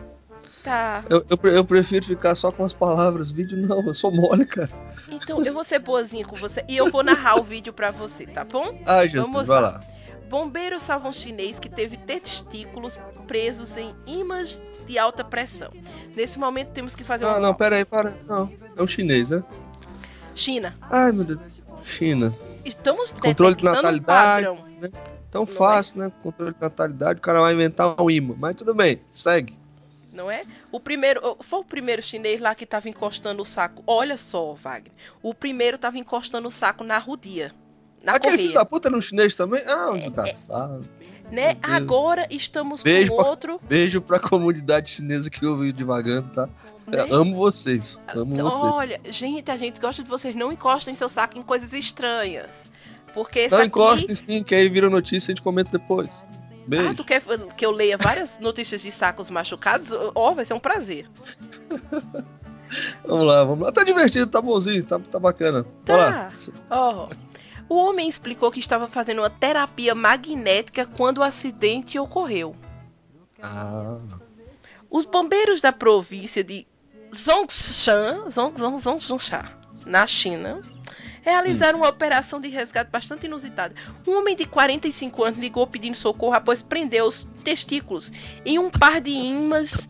[0.63, 1.03] Tá.
[1.09, 3.31] Eu, eu, eu prefiro ficar só com as palavras.
[3.31, 4.69] Vídeo não, eu sou mole, cara.
[5.09, 8.25] Então eu vou ser boazinha com você e eu vou narrar o vídeo pra você,
[8.25, 8.79] tá bom?
[8.85, 9.67] Ai, Jesus, Vamos vai lá.
[9.69, 9.83] lá.
[10.29, 15.71] Bombeiros salvam um chinês que teve testículos presos em ímãs de alta pressão.
[16.15, 18.17] Nesse momento temos que fazer Não, uma não, pera aí, para.
[18.27, 19.43] Não, é um chinês, né?
[20.33, 20.75] China.
[20.89, 21.39] Ai, meu Deus.
[21.83, 22.33] China.
[22.63, 24.45] Estamos Controle de natalidade.
[24.45, 24.91] padrão.
[25.32, 25.47] Tão é?
[25.47, 26.12] fácil, né?
[26.21, 28.36] Controle de natalidade, o cara vai inventar um imã.
[28.38, 29.58] Mas tudo bem, segue.
[30.12, 30.43] Não é?
[30.71, 33.84] O primeiro, foi o primeiro chinês lá que estava encostando o saco.
[33.88, 34.91] Olha só, Wagner.
[35.23, 37.52] O primeiro estava encostando o saco na rodia.
[38.04, 38.60] Na Aquele filho correia.
[38.60, 39.63] da puta era um chinês também?
[39.65, 40.88] Ah, um desgraçado.
[41.31, 41.57] Né?
[41.63, 43.59] Agora estamos Beijo com pra- outro.
[43.63, 46.47] Beijo pra comunidade chinesa que ouviu devagando, tá?
[46.88, 47.05] Né?
[47.09, 47.99] Amo vocês.
[48.13, 48.62] Amo vocês.
[48.62, 50.36] Olha, gente, a gente gosta de vocês.
[50.36, 52.49] Não encostem seu saco em coisas estranhas.
[53.13, 53.67] Porque Não aqui...
[53.67, 56.25] encoste sim, que aí vira notícia e a gente comenta depois.
[56.67, 56.89] Beijo.
[56.89, 57.21] Ah, tu quer
[57.57, 59.89] que eu leia várias notícias de sacos machucados?
[60.15, 61.07] Ó, vai ser um prazer.
[63.05, 63.71] Vamos lá, vamos lá.
[63.71, 65.63] Tá divertido, tá bonzinho, tá, tá bacana.
[65.88, 66.31] Lá.
[66.71, 67.07] Ó,
[67.69, 72.56] o homem explicou que estava fazendo uma terapia magnética quando o acidente ocorreu.
[73.41, 73.99] Ah,
[74.89, 76.67] Os bombeiros da província de
[77.15, 79.45] Zhongshan, Zhong, Zhong, Zhong, Zhongshan,
[79.86, 80.62] na China,
[81.21, 83.73] realizaram uma operação de resgate bastante inusitada.
[84.08, 88.12] Um homem de 45 anos ligou pedindo socorro após prender os testículos
[88.45, 89.88] em um par de ímãs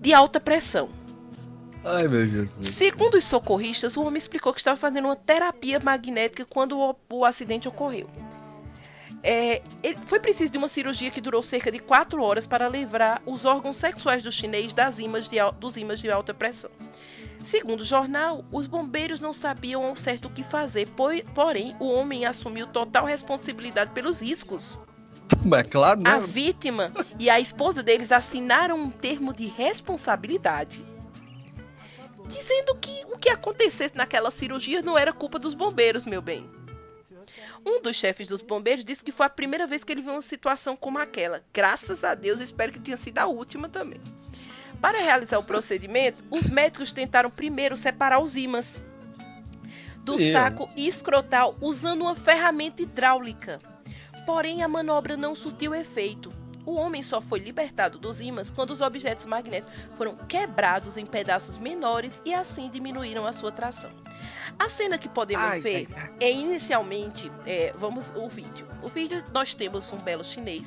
[0.00, 0.88] de alta pressão.
[1.84, 2.70] Ai meu Jesus.
[2.70, 7.24] Segundo os socorristas, o homem explicou que estava fazendo uma terapia magnética quando o, o
[7.24, 8.08] acidente ocorreu.
[9.22, 9.62] É,
[10.04, 13.78] foi preciso de uma cirurgia que durou cerca de 4 horas para livrar os órgãos
[13.78, 16.70] sexuais do chinês das ímãs de, dos ímãs de alta pressão.
[17.42, 20.88] Segundo o jornal, os bombeiros não sabiam ao certo o que fazer,
[21.34, 24.78] porém o homem assumiu total responsabilidade pelos riscos.
[25.54, 26.26] É claro, A né?
[26.26, 30.84] vítima e a esposa deles assinaram um termo de responsabilidade,
[32.26, 36.48] dizendo que o que acontecesse naquela cirurgia não era culpa dos bombeiros, meu bem.
[37.64, 40.22] Um dos chefes dos bombeiros disse que foi a primeira vez que ele viu uma
[40.22, 41.42] situação como aquela.
[41.52, 44.00] Graças a Deus, espero que tenha sido a última também.
[44.80, 48.82] Para realizar o procedimento, os médicos tentaram primeiro separar os ímãs
[50.04, 50.32] do Meu.
[50.32, 53.58] saco escrotal usando uma ferramenta hidráulica.
[54.26, 56.30] Porém, a manobra não surtiu efeito.
[56.66, 61.58] O homem só foi libertado dos ímãs quando os objetos magnéticos foram quebrados em pedaços
[61.58, 63.90] menores e assim diminuíram a sua tração.
[64.58, 66.16] A cena que podemos Ai, ver ai, ai.
[66.20, 68.66] é inicialmente, é, vamos o vídeo.
[68.82, 70.66] O vídeo nós temos um belo chinês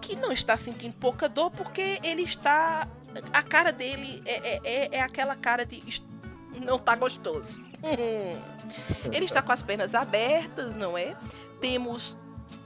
[0.00, 2.86] que não está sentindo pouca dor porque ele está,
[3.32, 5.82] a cara dele é, é- é- é aquela cara de
[6.64, 7.60] não tá gostoso.
[9.12, 11.16] ele está com as pernas abertas, não é?
[11.60, 12.16] Temos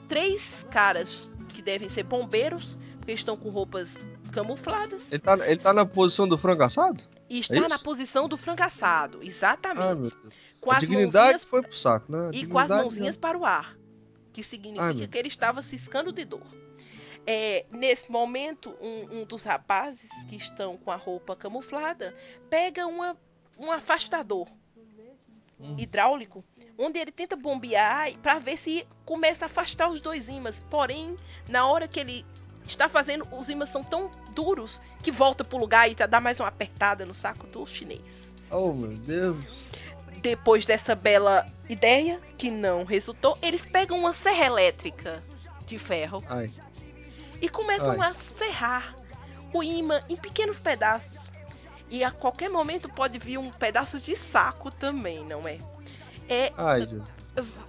[0.09, 3.97] três caras que devem ser bombeiros, porque estão com roupas
[4.33, 5.11] camufladas.
[5.13, 7.03] Ele tá, ele tá na posição do frango assado?
[7.31, 7.85] E É está na isso?
[7.85, 10.13] posição do frangaçado, exatamente.
[10.25, 12.31] Ai, com a as dignidade mãozinhas foi pro saco, né?
[12.33, 13.77] E com as mãozinhas para o ar,
[14.33, 16.43] que significa Ai, que ele estava ciscando de dor.
[17.27, 22.15] É, nesse momento, um, um dos rapazes que estão com a roupa camuflada
[22.51, 23.17] pega uma,
[23.59, 24.49] um afastador
[25.61, 25.77] Hum.
[25.79, 26.45] hidráulico,
[26.79, 30.61] onde ele tenta bombear para ver se começa a afastar os dois ímãs.
[30.71, 31.17] Porém,
[31.49, 32.25] na hora que ele
[32.67, 36.41] está fazendo, os ímãs são tão duros que volta pro lugar e tá- dá mais
[36.41, 38.33] uma apertada no saco do chinês.
[38.51, 39.45] Oh, meu Deus.
[40.19, 45.23] Depois dessa bela ideia, que não resultou, eles pegam uma serra elétrica
[45.67, 46.51] de ferro Ai.
[47.41, 48.11] e começam Ai.
[48.11, 48.95] a serrar
[49.53, 51.25] o imã em pequenos pedaços.
[51.91, 55.59] E a qualquer momento pode vir um pedaço de saco também, não é?
[56.29, 57.03] É Ai, Deus.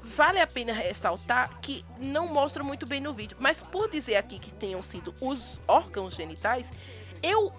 [0.03, 4.39] vale a pena ressaltar que não mostra muito bem no vídeo, mas por dizer aqui
[4.39, 6.65] que tenham sido os órgãos genitais,
[7.21, 7.51] eu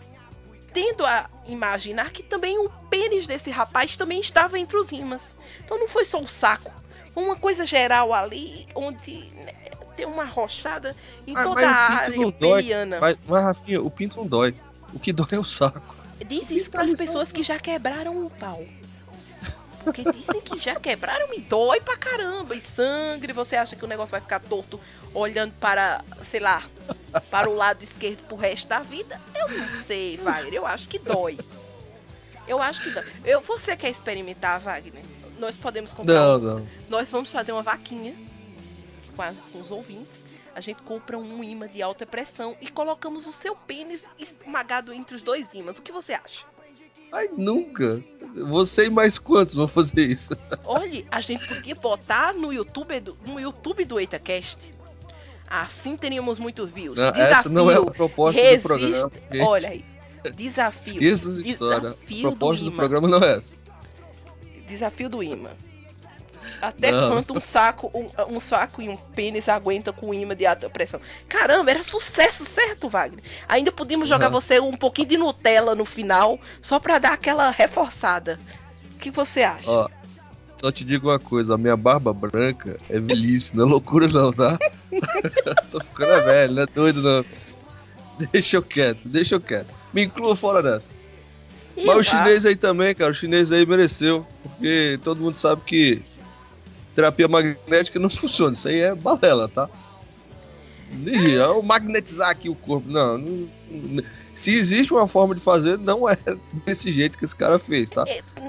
[0.72, 5.22] tendo a imaginar que também o pênis desse rapaz também estava entre os rimas.
[5.64, 6.72] Então não foi só o saco,
[7.14, 9.54] foi uma coisa geral ali, onde né,
[9.96, 10.94] tem uma rochada
[11.26, 13.00] em Ah, toda a área peniana.
[13.00, 14.54] Mas, mas, Rafinha, o pinto não dói.
[14.92, 15.96] O que dói é o saco.
[16.26, 18.62] Diz isso para as pessoas que já quebraram o pau.
[19.86, 22.56] Porque dizem que já quebraram e dói pra caramba.
[22.56, 24.80] E sangue, você acha que o negócio vai ficar torto
[25.14, 26.64] olhando para, sei lá,
[27.30, 29.20] para o lado esquerdo pro resto da vida?
[29.32, 30.54] Eu não sei, Wagner.
[30.54, 31.38] Eu acho que dói.
[32.48, 33.04] Eu acho que dói.
[33.24, 35.04] Eu, você quer experimentar, Wagner?
[35.38, 36.12] Nós podemos comprar.
[36.14, 36.68] Não, um- não.
[36.88, 38.12] Nós vamos fazer uma vaquinha
[39.14, 40.24] com, as- com os ouvintes.
[40.52, 45.14] A gente compra um imã de alta pressão e colocamos o seu pênis esmagado entre
[45.14, 45.78] os dois ímãs.
[45.78, 46.44] O que você acha?
[47.12, 48.00] Ai, nunca.
[48.50, 50.32] Você e mais quantos vão fazer isso?
[50.64, 54.58] Olha, a gente podia botar no YouTube do, no YouTube do EitaCast.
[55.48, 56.96] Assim teríamos muito views.
[56.96, 59.12] Não, essa não é a Desafio, proposta resiste- do programa.
[59.32, 59.42] gente.
[59.44, 59.84] Olha aí.
[60.34, 60.94] Desafio.
[60.94, 61.76] Esqueça essa história.
[61.76, 63.54] A Desafio proposta do do programa não é essa.
[64.68, 65.50] Desafio do imã.
[66.60, 67.10] Até Não.
[67.12, 71.00] quanto um saco, um, um saco e um pênis aguenta com imã de alta pressão.
[71.28, 73.22] Caramba, era sucesso, certo, Wagner?
[73.48, 74.32] Ainda podíamos jogar Uhum.
[74.32, 78.38] você um pouquinho de Nutella no final, só pra dar aquela reforçada.
[78.94, 79.70] O que você acha?
[79.70, 79.88] Ó,
[80.58, 84.32] só te digo uma coisa, a minha barba branca é velhice, não é loucura não,
[84.32, 84.58] tá?
[85.70, 87.24] Tô ficando velho, não é doido não.
[88.32, 89.68] Deixa eu quieto, deixa eu quieto.
[89.92, 90.90] Me inclua fora dessa.
[91.84, 94.26] Mas o chinês aí também, cara, o chinês aí mereceu.
[94.42, 96.02] Porque todo mundo sabe que
[96.96, 98.54] terapia magnética não funciona.
[98.54, 99.68] Isso aí é balela, tá?
[100.92, 101.36] Não existe.
[101.38, 102.88] É o magnetizar aqui o corpo.
[102.88, 104.04] Não, não- não-
[104.34, 106.16] Se existe uma forma de fazer, não é
[106.66, 108.04] desse jeito que esse cara fez, tá?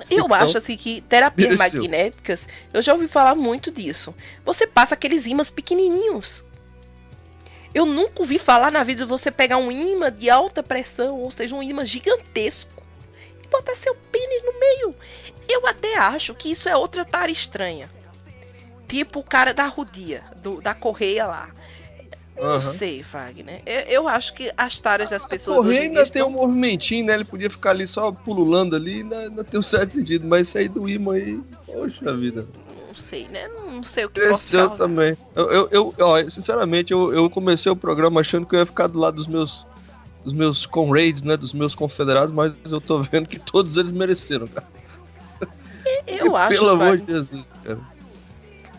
[0.10, 1.82] Eu Então, acho assim que terapias mereceu.
[1.82, 4.14] magnéticas, eu já ouvi falar muito disso.
[4.46, 6.44] Você passa aqueles ímãs pequenininhos.
[7.74, 11.32] Eu nunca ouvi falar na vida de você pegar um imã de alta pressão, ou
[11.32, 12.84] seja, um imã gigantesco,
[13.44, 14.96] e botar seu pênis no meio.
[15.48, 17.90] Eu até acho que isso é outra tara estranha.
[18.88, 21.50] Tipo o cara da rodia, do- da correia lá.
[22.38, 22.62] Não Aham.
[22.62, 23.62] sei, Wagner.
[23.66, 25.58] Eu, eu acho que as taras das pessoas.
[25.58, 27.16] Correr hoje em ainda tem um movimentinho, né?
[27.16, 30.28] Ele podia ficar ali só pululando ali, ainda, ainda tem um certo sentido.
[30.28, 32.48] Mas isso aí do imã aí, poxa vida.
[32.88, 33.48] Não sei, né?
[33.48, 35.18] Não sei o que Cresceu também.
[35.36, 38.88] Eu, eu, eu- ó, sinceramente, eu, eu comecei o programa achando que eu ia ficar
[38.88, 39.66] do lado dos meus
[40.24, 41.38] dos meus comrades, né?
[41.38, 44.68] Dos meus confederados, mas eu tô vendo que todos eles mereceram, cara.
[46.06, 47.80] Eu acho, Pelo amor de Jesus, cara.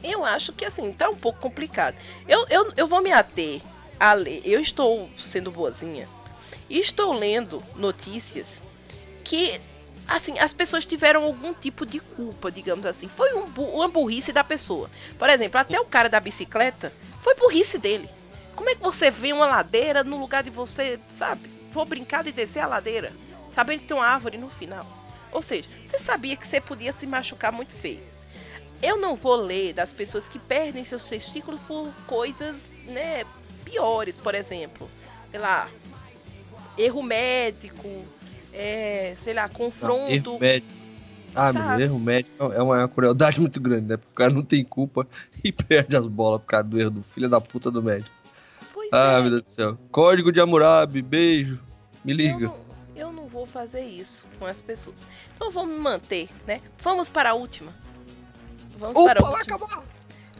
[0.03, 1.97] Eu acho que assim, tá um pouco complicado.
[2.27, 3.61] Eu, eu, eu vou me ater
[3.99, 4.43] a ler.
[4.45, 6.09] Eu estou sendo boazinha
[6.69, 8.61] e estou lendo notícias
[9.25, 9.61] que,
[10.07, 13.09] assim, as pessoas tiveram algum tipo de culpa, digamos assim.
[13.09, 14.91] Foi um, uma burrice da pessoa.
[15.19, 18.09] Por exemplo, até o cara da bicicleta foi burrice dele.
[18.55, 21.49] Como é que você vê uma ladeira no lugar de você, sabe?
[21.73, 23.13] Vou brincar de descer a ladeira,
[23.55, 24.87] sabendo que tem uma árvore no final.
[25.31, 28.03] Ou seja, você sabia que você podia se machucar muito feio.
[28.83, 33.25] Eu não vou ler das pessoas que perdem seus testículos por coisas, né,
[33.65, 34.89] piores, por exemplo.
[35.31, 35.69] Sei lá,
[36.77, 37.89] erro médico,
[38.53, 40.11] é, sei lá, Não, confronto.
[40.13, 40.73] erro médico.
[41.35, 43.97] Ah, meu, erro médico é uma crueldade muito grande, né?
[43.97, 45.07] Porque o cara não tem culpa
[45.45, 48.11] e perde as bolas por causa do erro do filho da puta do médico.
[48.73, 49.79] Pois Ah, é, meu Deus do céu.
[49.91, 51.61] Código de Hammurabi, beijo.
[52.05, 52.47] Me eu liga.
[52.47, 52.61] não,
[52.97, 54.97] eu não vou fazer isso com as pessoas.
[55.35, 56.61] Então vamos me manter, né?
[56.81, 57.73] Vamos para a última.
[58.79, 59.57] Vamos para Opa, vai última.
[59.57, 59.83] acabar.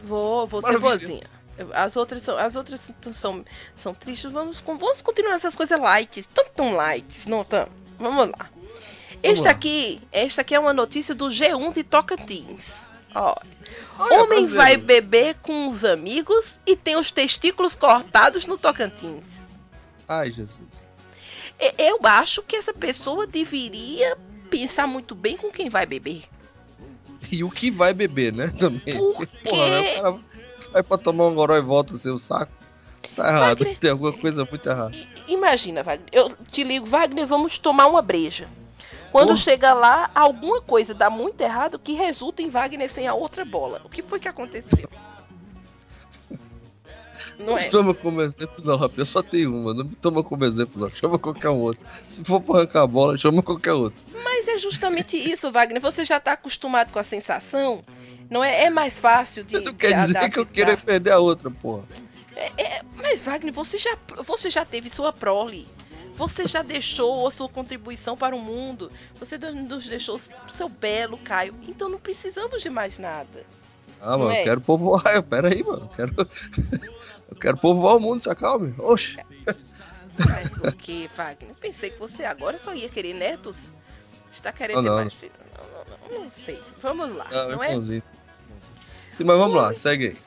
[0.03, 1.27] Vou, vou ser boazinha.
[1.73, 4.31] As outras são, as outras são- são, são tristes.
[4.31, 6.23] Vamos, vamos continuar essas coisas light.
[6.33, 7.67] Tão tão light, não tão.
[7.97, 8.49] Vamos lá.
[9.21, 12.87] Esta aqui, esta aqui é uma notícia do G1 de Tocantins.
[13.13, 13.35] Olha,
[13.97, 14.55] Olha, homem brasileiro.
[14.55, 19.25] vai beber com os amigos e tem os testículos cortados no Tocantins.
[20.07, 20.67] Ai, Jesus.
[21.77, 24.17] Eu acho que essa pessoa deveria
[24.49, 26.23] pensar muito bem com quem vai beber.
[27.31, 28.47] E o que vai beber, né?
[28.59, 28.97] Também.
[28.97, 29.83] Por Porra, né?
[29.83, 29.99] quê?
[29.99, 30.19] O cara
[30.55, 32.51] sai pra tomar um goró e volta sem o saco.
[33.15, 33.59] Tá errado.
[33.59, 33.77] Wagner.
[33.77, 34.95] Tem alguma coisa muito errada.
[35.27, 36.09] Imagina, Wagner.
[36.11, 38.47] Eu te ligo, Wagner, vamos tomar uma breja.
[39.11, 39.39] Quando Porra.
[39.39, 43.81] chega lá, alguma coisa dá muito errado que resulta em Wagner sem a outra bola.
[43.83, 44.89] O que foi que aconteceu?
[47.39, 47.69] Não é?
[47.69, 48.97] Toma como exemplo, não, rapaz.
[48.97, 49.73] Eu só tenho uma.
[49.73, 50.89] Não me toma como exemplo, não.
[50.89, 51.83] Chama qualquer outro.
[52.09, 54.03] Se for pra arrancar a bola, chama qualquer outro.
[54.23, 55.81] Mas é justamente isso, Wagner.
[55.81, 57.83] Você já tá acostumado com a sensação?
[58.29, 58.65] Não é?
[58.65, 59.57] É mais fácil de.
[59.59, 60.45] Não quer dizer que eu adaptar.
[60.45, 61.83] queira perder a outra, porra.
[62.95, 65.67] Mas, Wagner, você já, você já teve sua prole.
[66.15, 68.91] Você já deixou a sua contribuição para o mundo.
[69.17, 71.55] Você nos deixou o seu belo, Caio.
[71.67, 73.45] Então não precisamos de mais nada.
[74.01, 74.41] Ah, Não mano, é?
[74.41, 75.23] eu quero povoar.
[75.23, 75.83] Pera aí, mano.
[75.83, 76.13] Eu quero,
[77.31, 78.73] eu quero povoar o mundo, se acalme.
[78.77, 79.17] Oxe.
[80.17, 81.55] Mas o que, Wagner?
[81.59, 83.71] Pensei que você agora só ia querer netos.
[84.31, 84.95] Está querendo Ah, ter não.
[84.95, 85.35] mais filhos?
[85.57, 86.61] Não, não, não, não sei.
[86.81, 87.67] Vamos lá, Ah, não é?
[87.69, 88.03] irmãozinho.
[89.13, 90.17] Sim, mas vamos lá, segue aí.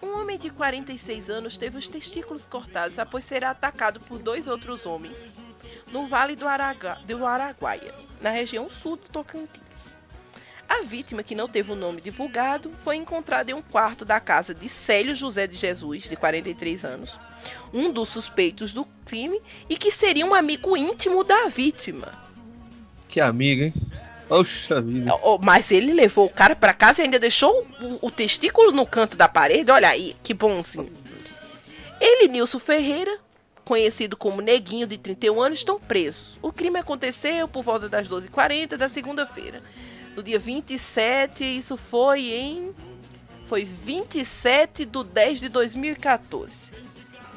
[0.00, 4.86] Um homem de 46 anos teve os testículos cortados após ser atacado por dois outros
[4.86, 5.32] homens
[5.90, 9.67] no Vale do, Araga- do Araguaia, na região sul do Tocantins.
[10.68, 14.54] A vítima, que não teve o nome divulgado, foi encontrada em um quarto da casa
[14.54, 17.18] de Célio José de Jesus, de 43 anos,
[17.72, 22.12] um dos suspeitos do crime e que seria um amigo íntimo da vítima.
[23.08, 23.74] Que amiga, hein?
[24.28, 25.10] Poxa vida.
[25.40, 29.16] Mas ele levou o cara pra casa e ainda deixou o, o testículo no canto
[29.16, 29.70] da parede.
[29.70, 30.92] Olha aí, que bonzinho.
[31.98, 33.18] Ele e Nilson Ferreira,
[33.64, 36.38] conhecido como Neguinho, de 31 anos, estão presos.
[36.42, 39.62] O crime aconteceu por volta das 12h40 da segunda-feira.
[40.18, 42.74] No dia 27, isso foi em.
[43.46, 46.72] Foi 27 de 10 de 2014.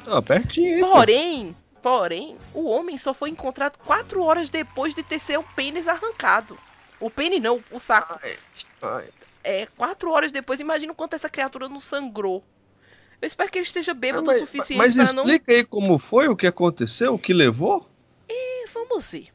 [0.08, 0.80] Ó, pertinho.
[0.80, 6.58] Porém, porém, o homem só foi encontrado quatro horas depois de ter seu pênis arrancado.
[6.98, 8.18] O pênis não, o saco.
[8.82, 9.08] Ai,
[9.44, 12.42] É, quatro horas depois, imagina o quanto essa criatura não sangrou.
[13.20, 15.22] Eu espero que ele esteja bêbado mas, o suficiente mas para não.
[15.22, 17.88] explica aí como foi, o que aconteceu, o que levou.
[18.28, 19.28] É, Vamos ver.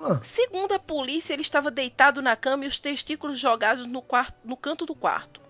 [0.00, 0.20] Lá.
[0.24, 4.56] Segundo a polícia, ele estava deitado na cama e os testículos jogados no, quarto, no
[4.56, 5.40] canto do quarto.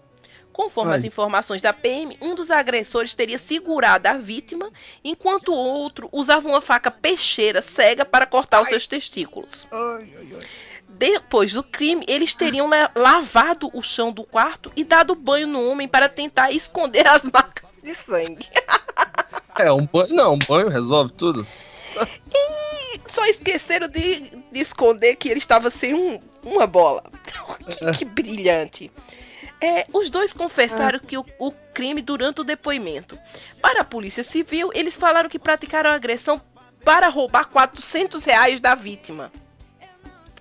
[0.52, 0.98] Conforme Ai.
[0.98, 4.70] as informações da PM, um dos agressores teria segurado a vítima,
[5.02, 9.66] enquanto o outro usava uma faca peixeira cega para cortar os seus testículos.
[9.72, 10.46] Ai, ai, ai.
[10.90, 15.66] Depois do crime, eles teriam la- lavado o chão do quarto e dado banho no
[15.66, 18.46] homem para tentar esconder as marcas de sangue.
[19.58, 20.14] É, um banho.
[20.14, 21.46] Não, um banho resolve tudo.
[23.12, 24.20] Só esqueceram de,
[24.50, 27.04] de esconder que ele estava sem um- uma bola.
[27.92, 28.90] que, que brilhante.
[29.60, 33.18] É, os dois confessaram que o, o crime durante o depoimento.
[33.60, 36.40] Para a Polícia Civil, eles falaram que praticaram a agressão
[36.82, 39.30] para roubar 400 reais da vítima.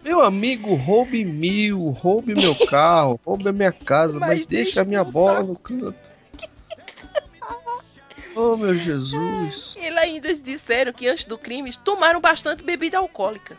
[0.02, 4.86] Meu amigo, roube mil, roube meu carro, roube a minha casa, mas, Mas deixa a
[4.86, 6.10] minha bola no canto.
[8.36, 9.78] Oh, meu Jesus.
[9.78, 13.58] Eles ainda disseram que antes do crime tomaram bastante bebida alcoólica.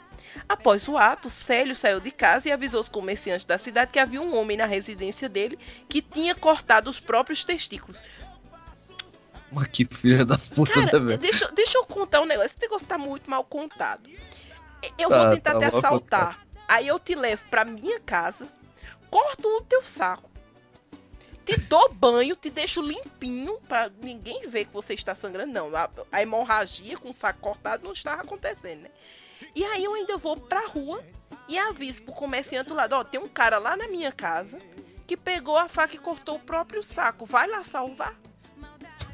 [0.49, 4.21] Após o ato, Célio saiu de casa e avisou os comerciantes da cidade que havia
[4.21, 5.59] um homem na residência dele
[5.89, 7.99] que tinha cortado os próprios testículos.
[9.51, 11.19] Mas que filha das putas, né, Cara, velho?
[11.19, 12.47] deixa, deixa eu contar um negócio.
[12.51, 14.09] Esse negócio tá muito mal contado.
[14.99, 16.47] Eu Tá, vou tentar tá te assaltar.
[16.67, 18.49] Aí eu te levo pra minha casa,
[19.11, 20.31] corto o teu saco,
[21.45, 25.53] te dou banho, te deixo limpinho pra ninguém ver que você está sangrando.
[25.53, 28.91] Não, a, a hemorragia com o saco cortado não estava acontecendo, né?
[29.55, 31.03] E aí eu ainda vou pra rua
[31.49, 34.59] e aviso pro comerciante do lado, ó, tem um cara lá na minha casa
[35.07, 37.27] que pegou a faca e cortou o próprio saco.
[37.27, 38.15] Vai lá salvar.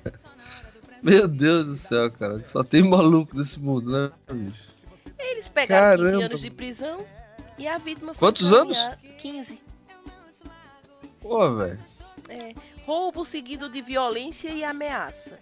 [1.03, 2.45] Meu Deus do céu, cara.
[2.45, 4.69] Só tem maluco nesse mundo, né, bicho?
[5.19, 6.25] Eles pegaram 15 Caramba.
[6.27, 7.05] anos de prisão
[7.57, 8.77] e a vítima foi Quantos anos?
[8.77, 9.63] encaminhada- 15.
[11.21, 11.79] Pô, velho.
[12.29, 15.39] É, roubo seguido de violência e ameaça.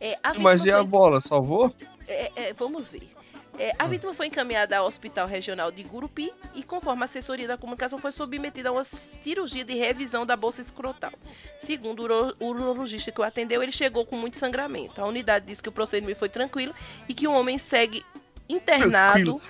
[0.00, 1.20] É, Mas e a foi- bola?
[1.20, 1.72] Salvou?
[2.08, 3.08] é, é, vamos ver.
[3.56, 7.56] É, a vítima foi encaminhada ao Hospital Regional de Gurupi e, conforme a assessoria da
[7.56, 11.12] comunicação, foi submetida a uma cirurgia de revisão da bolsa escrotal.
[11.60, 12.00] Segundo
[12.40, 15.00] o urologista que o atendeu, ele chegou com muito sangramento.
[15.00, 16.74] A unidade disse que o procedimento foi tranquilo
[17.08, 18.04] e que o homem segue
[18.48, 19.40] internado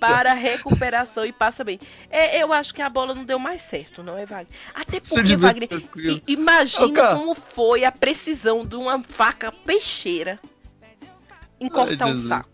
[0.00, 1.78] para recuperação e passa bem.
[2.10, 4.58] É, eu acho que a bola não deu mais certo, não é, Wagner?
[4.74, 6.22] Até porque, Wagner, tranquilo.
[6.26, 10.40] imagina como foi a precisão de uma faca peixeira
[11.60, 12.28] em cortar um Jesus.
[12.28, 12.50] saco.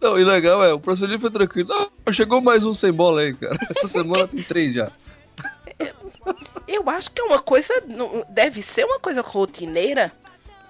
[0.00, 1.72] Não, e legal é, o procedimento foi tranquilo.
[1.72, 3.56] Ah, chegou mais um sem bola aí, cara.
[3.70, 4.92] Essa semana tem três já.
[6.66, 7.72] Eu acho que é uma coisa.
[8.28, 10.12] Deve ser uma coisa rotineira.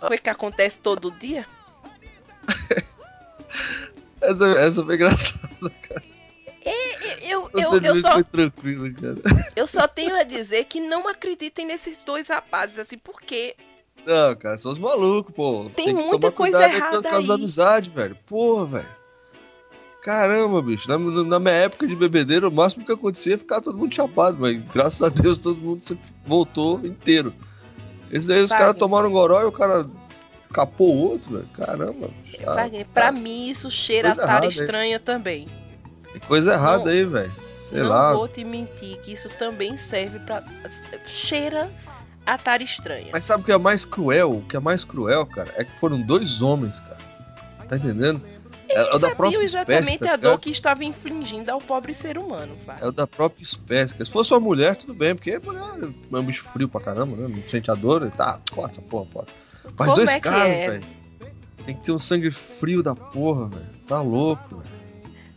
[0.06, 1.46] Foi que acontece todo dia.
[4.24, 6.02] Essa, essa foi engraçada, cara.
[7.22, 9.16] Eu, O eu, eu, serviço só, foi tranquilo, cara.
[9.54, 13.54] eu só tenho a dizer que não acreditem nesses dois rapazes, assim, porque
[14.06, 15.70] Não, cara, são os malucos, pô.
[15.76, 17.34] Tem que muita tomar coisa aí errada com, com as aí.
[17.34, 18.16] amizades, velho.
[18.26, 18.88] Porra, velho.
[20.02, 20.88] Caramba, bicho.
[20.88, 24.36] Na, na minha época de bebedeiro, o máximo que acontecia é ficar todo mundo chapado,
[24.38, 27.32] mas graças a Deus todo mundo sempre voltou inteiro.
[28.12, 29.86] Esse daí os caras tomaram um goró e o cara
[30.54, 31.48] capou o outro, velho.
[31.52, 32.38] Caramba, bicho.
[32.46, 34.60] Ah, Wagner, pra mim isso cheira a Coisa tara errada, hein?
[34.60, 35.48] estranha também.
[36.12, 37.32] Tem coisa errada Não- aí, velho.
[37.58, 38.12] Sei não lá.
[38.14, 40.42] vou te mentir que isso também serve pra.
[41.06, 41.70] cheira
[42.24, 43.08] a tara estranha.
[43.12, 44.38] Mas sabe o que é mais cruel?
[44.38, 46.98] O que é mais cruel, cara, é que foram dois homens, cara.
[47.68, 48.20] Tá entendendo?
[48.68, 51.60] É, é o Eles da própria exatamente espécie, tá a dor que estava infligindo ao
[51.60, 52.56] pobre ser humano.
[52.80, 53.94] É o da própria espécie.
[53.96, 55.62] Se fosse uma mulher, tudo bem, porque mulher
[56.12, 57.28] é um bicho frio pra caramba, né?
[57.28, 59.26] Não sente a dor, tá, corta essa porra, porra.
[59.64, 60.70] Mas Como dois é caras, é?
[60.70, 60.84] velho.
[61.64, 63.66] Tem que ter um sangue frio da porra, velho.
[63.86, 64.74] Tá louco, velho.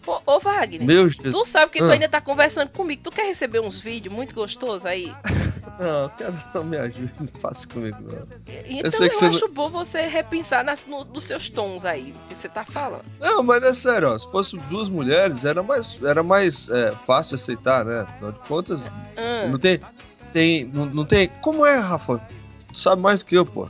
[0.06, 1.34] Ô, ô Wagner, Meu Jesus.
[1.34, 1.92] tu sabe que tu Ah.
[1.94, 3.02] ainda tá conversando comigo.
[3.04, 5.14] Tu quer receber uns vídeos muito gostosos aí?
[5.80, 8.14] Não, eu quero não me ajude, não faça comigo, não.
[8.66, 12.16] Então eu, que você não- acho bom você repensar nas, no, nos seus tons aí,
[12.28, 13.06] que você tá falando.
[13.22, 14.18] Não, mas é sério, ó.
[14.18, 18.00] Se fosse duas mulheres, era mais, era mais é, fácil aceitar, né?
[18.00, 19.80] Afinal de contas, Ah, não tem.
[20.34, 20.66] Tem.
[20.66, 21.28] Não, não tem.
[21.44, 22.20] Como é, Rafa?
[22.74, 23.70] Tu sabe mais do que eu, pô.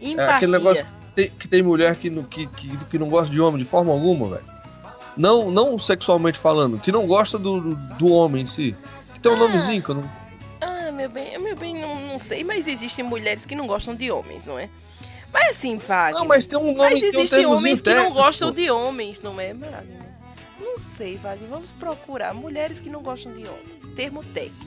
[0.00, 0.36] Empatia.
[0.36, 3.62] aquele negócio- Tem- que tem mulher que, não- que, que, que não gosta de homem
[3.62, 4.44] de forma alguma, velho.
[5.16, 8.76] Não, não sexualmente falando, que não gosta do, do homem em si.
[9.14, 9.38] Que tem um Ah.
[9.38, 10.10] nomezinho que eu não.
[10.60, 14.10] Ah, meu bem, meu bem, não, não sei, mas existem mulheres que não gostam de
[14.12, 14.68] homens, não é?
[15.32, 16.20] Mas assim, Wagner.
[16.20, 18.54] Não, mas tem um nome, Mas tem um existem homens que não gostam pô.
[18.54, 20.08] de homens, não é, Wagner?
[20.60, 21.48] Não sei, Wagner.
[21.50, 23.94] Vamos procurar mulheres que não gostam de homens.
[23.96, 24.64] Termo técnico.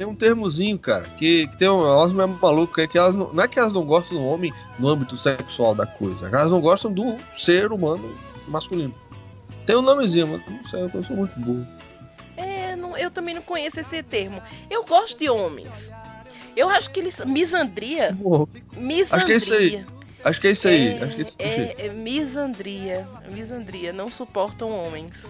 [0.00, 3.34] Tem um termozinho, cara, que, que tem um, elas mesmo malucas, é que elas não,
[3.34, 6.50] não é que elas não gostam do homem no âmbito sexual da coisa, é elas
[6.50, 8.14] não gostam do ser humano
[8.48, 8.94] masculino.
[9.66, 11.66] Tem um nomezinho, mas não sei, eu sou muito burro.
[12.34, 14.40] É, não- eu também não conheço esse termo.
[14.70, 15.92] Eu gosto de homens.
[16.56, 17.18] Eu acho que eles.
[17.26, 18.10] Misandria.
[18.12, 18.48] Burro.
[18.74, 19.16] Misandria.
[19.18, 19.84] Acho que é isso aí.
[20.24, 23.06] Acho que é isso aí, É, acho que é isso é, é misandria.
[23.30, 23.92] Misandria.
[23.92, 25.26] Não suportam homens.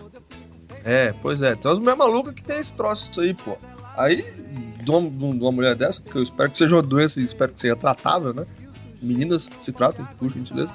[0.85, 1.57] É, pois é.
[1.57, 3.59] Tem umas mulheres malucas que tem esse troço aí, pô.
[3.97, 4.22] Aí,
[4.82, 7.53] de uma, de uma mulher dessa, que eu espero que seja uma doença e espero
[7.53, 8.45] que seja tratável, né?
[9.03, 10.70] Meninas se tratem, por gentileza.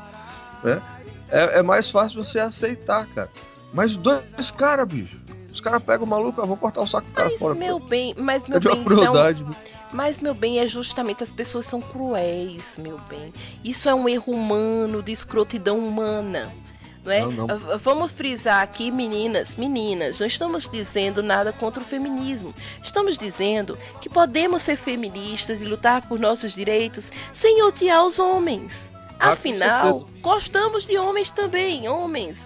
[0.63, 0.82] Né?
[1.30, 3.30] É, é mais fácil você aceitar, cara.
[3.74, 5.22] Mas os dois caras, bicho.
[5.51, 7.55] Os caras pegam o maluco, eu vou cortar o saco do cara Mas fora.
[7.55, 7.88] meu pô.
[7.88, 9.45] bem, mas É meu de uma bem, é crueldade.
[9.93, 13.34] Mas, meu bem, é justamente as pessoas são cruéis, meu bem.
[13.63, 16.51] Isso é um erro humano, de escrotidão humana.
[17.06, 17.22] Não é?
[17.22, 17.78] Não, não.
[17.78, 22.53] Vamos frisar aqui, meninas, meninas, não estamos dizendo nada contra o feminismo.
[22.82, 28.89] Estamos dizendo que podemos ser feministas e lutar por nossos direitos sem odiar os homens.
[29.20, 32.39] Ah, Afinal, gostamos de homens também, homens.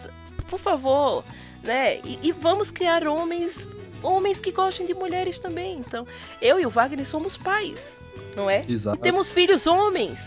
[0.49, 1.23] Por favor,
[1.63, 1.99] né?
[2.03, 3.69] E, e vamos criar homens,
[4.03, 5.77] homens que gostem de mulheres também.
[5.77, 6.05] Então,
[6.41, 7.97] eu e o Wagner somos pais,
[8.35, 8.61] não é?
[8.67, 8.97] Exato.
[8.97, 10.19] E temos filhos homens.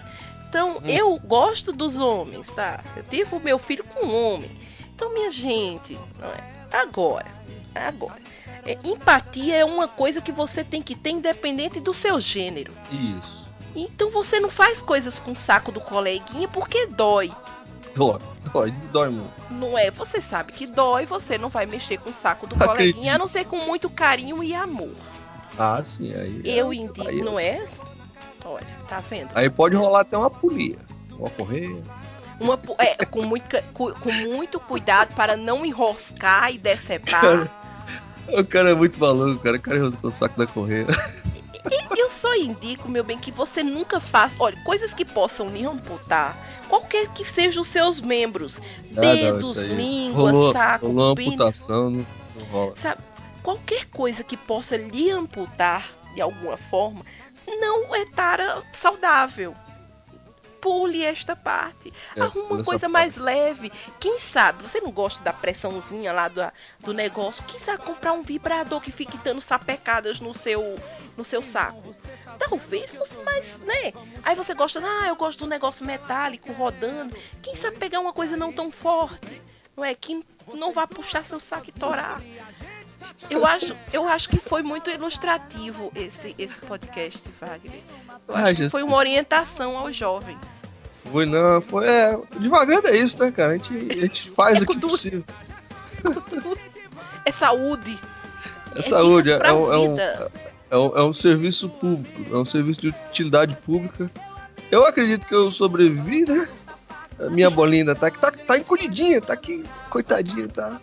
[0.53, 2.85] Então, eu gosto dos homens, tá?
[2.95, 4.51] Eu tive o meu filho com um homem.
[4.95, 6.77] Então, minha gente, não é?
[6.77, 7.25] Agora,
[7.75, 8.21] agora.
[8.67, 12.71] é, empatia é uma coisa que você tem que ter independente do seu gênero.
[12.93, 13.49] Isso.
[13.75, 17.33] Então você não faz coisas com o saco do coleguinha porque dói.
[17.95, 18.21] Dói,
[18.53, 19.33] dói, dói muito.
[19.51, 19.91] Não é?
[19.91, 22.77] Você sabe que dói, você não vai mexer com o saco do Acredito.
[22.77, 24.93] coleguinha, a não ser com muito carinho e amor.
[25.59, 26.43] Ah, sim, aí.
[26.45, 27.67] Eu aí- indico, aí- não é?
[28.45, 29.31] Olha, tá vendo?
[29.35, 30.79] Aí pode rolar até uma polia.
[31.19, 31.83] Uma correia.
[32.41, 37.21] Uma, é, com, muito, com muito cuidado para não enroscar e decepar.
[37.21, 37.63] Cara.
[38.29, 39.57] O cara é muito maluco, cara.
[39.57, 40.87] O cara enroscou o saco da correia.
[41.97, 44.37] Eu só indico, meu bem, que você nunca faça.
[44.39, 46.37] Olha, coisas que possam lhe amputar.
[46.69, 48.61] Qualquer que sejam os seus membros.
[48.97, 49.75] Ah, não, Dedos, aí.
[49.75, 51.35] língua, rolou, saco, rolou pênis.
[51.35, 52.75] amputação, não, não rola.
[52.77, 53.03] Sabe,
[53.43, 57.05] qualquer coisa que possa lhe amputar de alguma forma
[57.57, 59.55] não é tara saudável.
[60.61, 61.93] Pule esta parte.
[62.17, 62.93] É, Arruma uma coisa parte.
[62.93, 63.73] mais leve.
[63.99, 66.41] Quem sabe, você não gosta da pressãozinha lá do,
[66.79, 70.77] do negócio, quiser comprar um vibrador que fique dando sapecadas no seu,
[71.17, 71.93] no seu saco.
[72.39, 73.93] Talvez fosse mais, né?
[74.23, 77.17] Aí você gosta, ah, eu gosto do negócio metálico rodando.
[77.43, 79.43] Quem sabe pegar uma coisa não tão forte,
[79.77, 79.97] não é?
[79.97, 80.25] Que
[80.55, 82.23] não vá puxar seu saco e torar.
[83.31, 87.81] Eu acho, eu acho que foi muito ilustrativo esse, esse podcast, Wagner.
[88.29, 90.39] Eu acho que foi uma orientação aos jovens.
[91.11, 91.87] Foi não, foi.
[91.87, 93.53] É, devagando é isso, né, cara?
[93.53, 95.25] A gente, a gente faz É o que com possível.
[97.25, 97.99] É saúde.
[98.75, 100.33] É saúde, é, pra um, é, um, vida.
[100.71, 104.11] é, um, é um serviço público, é um serviço de utilidade pública.
[104.71, 106.49] Eu acredito que eu sobrevivi, né?
[107.21, 110.81] A minha bolinha ainda tá tá, tá encolhidinha, tá aqui, coitadinha, tá.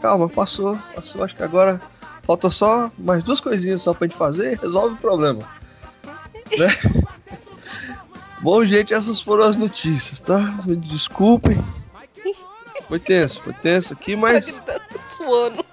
[0.00, 1.22] Calma, passou, passou.
[1.24, 1.80] Acho que agora
[2.22, 5.40] falta só mais duas coisinhas só pra gente fazer, resolve o problema.
[6.56, 6.66] Né?
[8.40, 10.38] Bom, gente, essas foram as notícias, tá?
[10.64, 11.62] Me desculpem.
[12.86, 14.62] Foi tenso, foi tenso aqui, mas.
[14.64, 14.80] Tá
[15.10, 15.64] suando.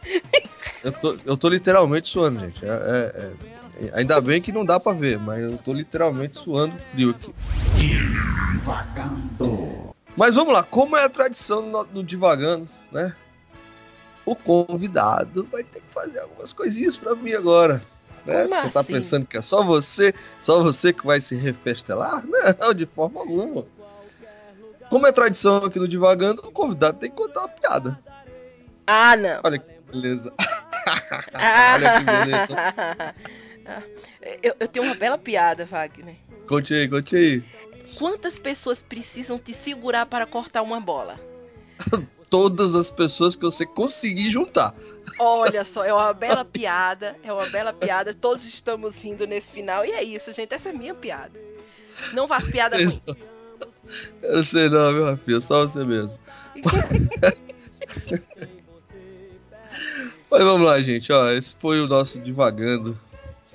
[0.84, 2.66] Eu tô, eu tô literalmente suando, gente.
[2.66, 6.78] É, é- é- ainda bem que não dá pra ver, mas eu tô literalmente suando
[6.78, 7.34] frio aqui.
[10.18, 13.14] Mas vamos lá, como é a tradição no, no Divagando, né?
[14.26, 17.82] O convidado vai ter que fazer algumas coisinhas pra mim agora.
[18.26, 18.48] Né?
[18.48, 18.94] Você tá assim?
[18.94, 22.24] pensando que é só você, só você que vai se refestelar?
[22.60, 23.64] Não, de forma alguma.
[24.90, 28.00] Como é tradição aqui no Divagando, o convidado tem que contar uma piada.
[28.88, 29.42] Ah, não.
[29.44, 30.34] Olha que beleza.
[31.74, 33.16] Olha que beleza.
[34.44, 36.16] eu, eu tenho uma bela piada, Wagner.
[36.48, 37.44] Conte aí, conte aí.
[37.98, 41.20] Quantas pessoas precisam te segurar para cortar uma bola?
[42.30, 44.74] Todas as pessoas que você conseguir juntar.
[45.20, 48.14] Olha só, é uma bela piada, é uma bela piada.
[48.14, 50.54] Todos estamos rindo nesse final e é isso, gente.
[50.54, 51.40] Essa é a minha piada.
[52.14, 53.02] Não faz piada Sei ruim.
[53.08, 53.16] não.
[54.24, 56.12] Eu sei não, meu Rafinha, só você mesmo.
[60.30, 63.00] Mas vamos lá, gente, ó, esse foi o nosso divagando,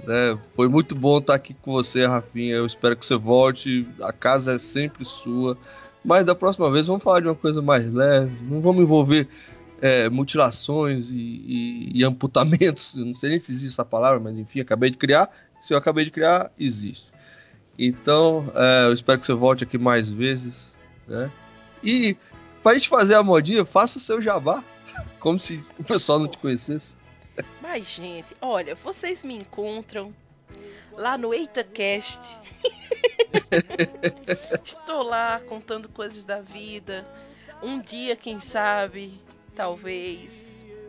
[0.04, 0.38] né?
[0.54, 2.54] Foi muito bom estar aqui com você, Rafinha.
[2.54, 3.86] Eu espero que você volte.
[4.00, 5.58] A casa é sempre sua.
[6.04, 8.34] Mas da próxima vez vamos falar de uma coisa mais leve.
[8.44, 9.28] Não vamos envolver
[9.82, 12.94] é, mutilações e, e- e amputamentos.
[12.96, 15.28] Não sei nem se existe essa palavra, mas enfim, acabei de criar.
[15.60, 17.06] Se eu acabei de criar, existe.
[17.78, 20.76] Então, é, eu espero que você volte aqui mais vezes,
[21.06, 21.30] né?
[21.82, 22.16] E
[22.62, 24.62] pra gente fazer a modinha, faça o seu jabá.
[25.20, 26.94] Como se o pessoal não te conhecesse.
[27.62, 30.12] Mas, gente, olha, vocês me encontram
[30.96, 32.20] lá no EitaCast.
[34.64, 37.06] Estou lá contando coisas da vida.
[37.62, 39.20] Um dia, quem sabe,
[39.54, 40.30] talvez,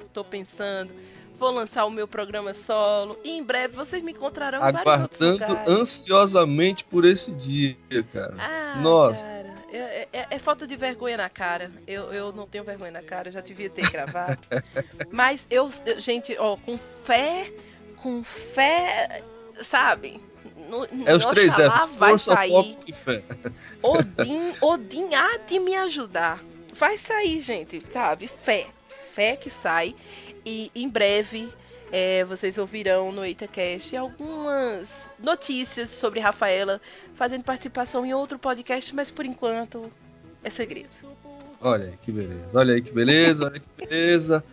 [0.05, 0.91] estou pensando,
[1.37, 3.19] vou lançar o meu programa solo.
[3.23, 7.75] E em breve vocês me encontrarão Aguardando ansiosamente por esse dia,
[8.13, 8.35] cara.
[8.39, 9.25] Ah, Nossa.
[9.27, 11.69] cara, é, é- é falta de vergonha na cara.
[11.85, 14.39] Eu, eu não tenho vergonha na cara, eu já devia ter gravado.
[15.11, 17.51] Mas eu, eu- gente, ó, com fé,
[17.97, 19.21] com fé,
[19.63, 20.19] sabe?
[20.69, 21.67] No, É os três Fs.
[21.97, 22.49] vai Força, sair.
[22.51, 23.23] foco e fé.
[23.83, 26.43] Odin, Odin há de me ajudar.
[26.73, 28.29] Vai sair, gente, sabe?
[28.43, 28.67] Fé.
[29.13, 29.95] Fé que sai.
[30.45, 31.51] E em breve
[31.91, 36.79] é, vocês ouvirão no EitaCast algumas notícias sobre Rafaela
[37.15, 39.91] fazendo participação em outro podcast, mas por enquanto
[40.43, 40.89] é segredo.
[41.59, 42.57] Olha aí que beleza.
[42.57, 44.43] Olha aí que beleza, olha que beleza.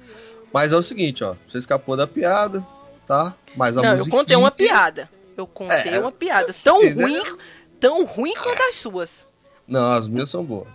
[0.52, 1.34] Mas é o seguinte, ó.
[1.48, 2.66] Você escapou da piada,
[3.09, 3.34] tá?
[3.56, 5.09] Mas a Não, eu contei uma piada.
[5.36, 6.46] Eu contei É, uma piada.
[6.62, 7.04] Tão sei, né?
[7.04, 7.38] ruim,
[7.80, 9.26] tão ruim quanto as suas.
[9.66, 10.68] Não, as minhas são boas.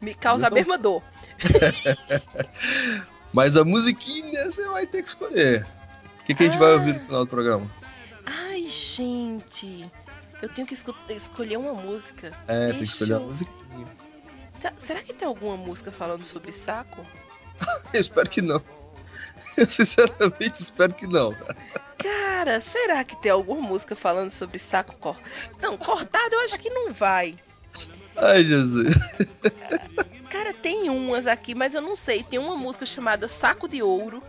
[0.00, 1.02] Me causa a Isso- mesma dor.
[3.32, 5.66] Mas a musiquinha você vai ter que escolher.
[6.20, 6.74] O que, que a gente vai Ah.
[6.74, 7.70] ouvir no final do programa?
[8.26, 9.90] Ai, gente.
[10.40, 12.32] Eu tenho que escolher uma música.
[12.46, 13.86] É, tem que escolher Deixa uma musiquinha.
[14.86, 17.04] Será que tem alguma música falando sobre saco?
[17.94, 18.60] Eu espero que não.
[19.56, 21.34] Eu sinceramente espero que não.
[21.98, 22.60] cara.
[22.60, 25.28] Será que tem alguma música falando sobre saco cortado?
[25.60, 27.36] Não, cortado eu acho que não vai.
[28.16, 29.16] Ai, Jesus.
[30.30, 32.22] Cara, tem umas aqui, mas eu não sei.
[32.22, 34.22] Tem uma música chamada Saco de Ouro.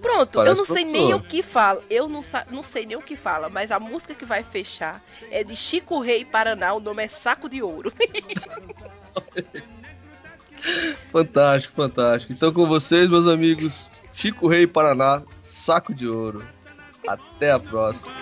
[0.00, 1.82] Pronto, Parece eu não sei nem o que fala.
[1.90, 5.42] Eu não, não sei nem o que fala, mas a música que vai fechar é
[5.42, 6.74] de Chico Rei Paraná.
[6.74, 7.92] O nome é Saco de Ouro.
[11.12, 12.32] Fantástico, fantástico.
[12.32, 16.42] Então com vocês, meus amigos, Chico Rei Paraná, saco de ouro.
[17.06, 18.14] Até a próxima.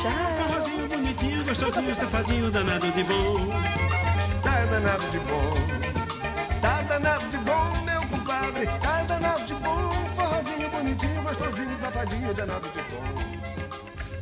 [0.00, 0.10] Tchau.
[0.38, 0.88] Forrozinho.
[0.88, 0.96] Tá.
[4.42, 4.96] Tá.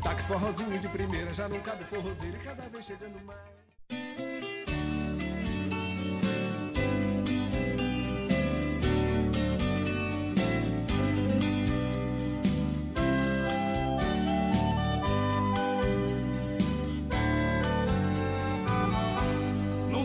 [0.02, 0.14] Tá.
[0.16, 4.53] Tá de primeira, já não cabe forrozeiro e cada vez chegando mais.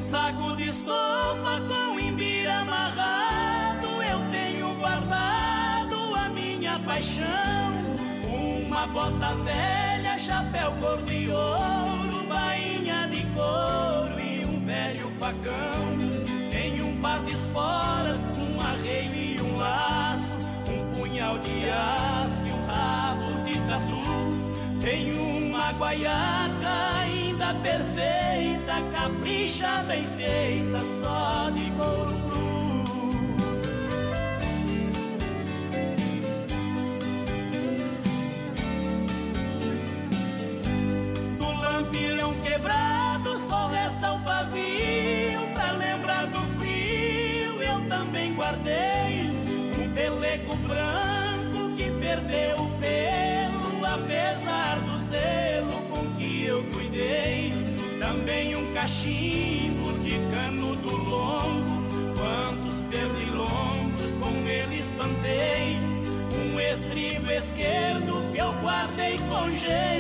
[0.10, 7.70] Saco de estopa com imbira amarrado, eu tenho guardado a minha paixão.
[8.28, 15.80] Uma bota velha, chapéu cor de ouro, bainha de couro e um velho facão.
[16.49, 20.38] Tem um par de esporas, um arreio e um laço,
[20.72, 24.80] um punhal de aço e um rabo de tatu.
[24.82, 26.39] Tem uma perfeita
[29.30, 30.99] capricha bem feita,
[58.90, 61.84] cachimbo de canudo longo,
[62.18, 65.78] quantos pernilongos com ele espantei.
[66.34, 69.99] Um estribo esquerdo que eu guardei com jeito,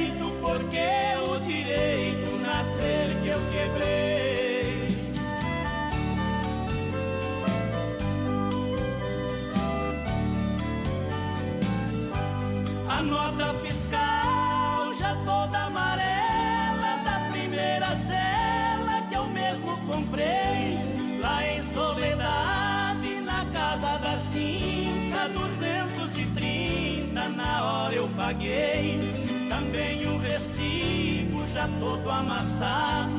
[31.53, 33.13] já todo amassado.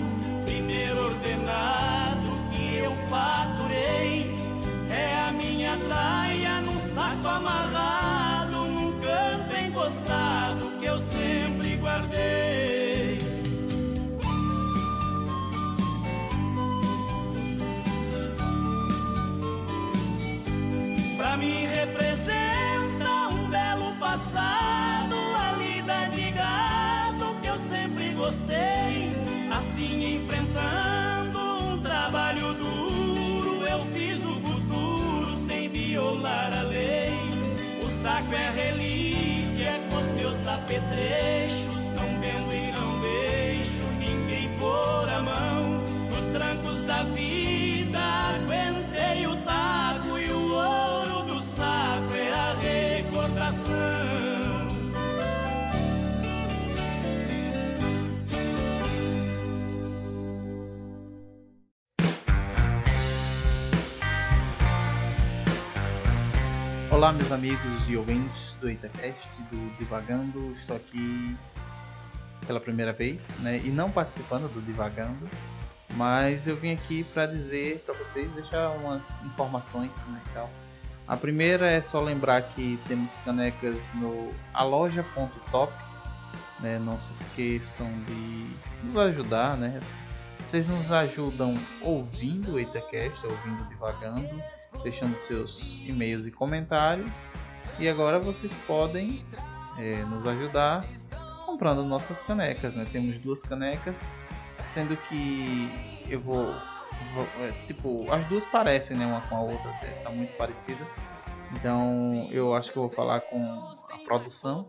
[0.45, 4.20] Primeiro ordenado que eu faturei
[40.71, 45.81] apetrechos, não vendo e não deixo ninguém pôr a mão.
[46.13, 53.81] Nos trancos da vida aguentei o taco e o ouro do saco é a recordação.
[66.93, 70.53] Olá, meus amigos e ouvintes do Itacast, do Divagando.
[70.53, 71.37] Estou aqui
[72.47, 73.59] pela primeira vez, né?
[73.65, 75.29] E não participando do Divagando,
[75.95, 80.51] mas eu vim aqui para dizer para vocês, deixar umas informações, né, tal.
[81.07, 85.73] A primeira é só lembrar que temos canecas no aloja.top,
[86.61, 86.79] né?
[86.79, 89.81] Não se esqueçam de nos ajudar, né?
[90.47, 94.41] Vocês nos ajudam ouvindo o Itacast, ouvindo Divagando
[94.83, 97.27] deixando seus e-mails e comentários.
[97.81, 99.25] E agora vocês podem
[99.79, 100.87] é, nos ajudar
[101.47, 102.77] comprando nossas canecas.
[102.77, 102.87] Né?
[102.93, 104.23] Temos duas canecas,
[104.69, 106.55] sendo que eu vou,
[107.15, 109.73] vou é, tipo as duas parecem né, uma com a outra,
[110.03, 110.87] tá muito parecida.
[111.53, 113.43] Então eu acho que eu vou falar com
[113.91, 114.67] a produção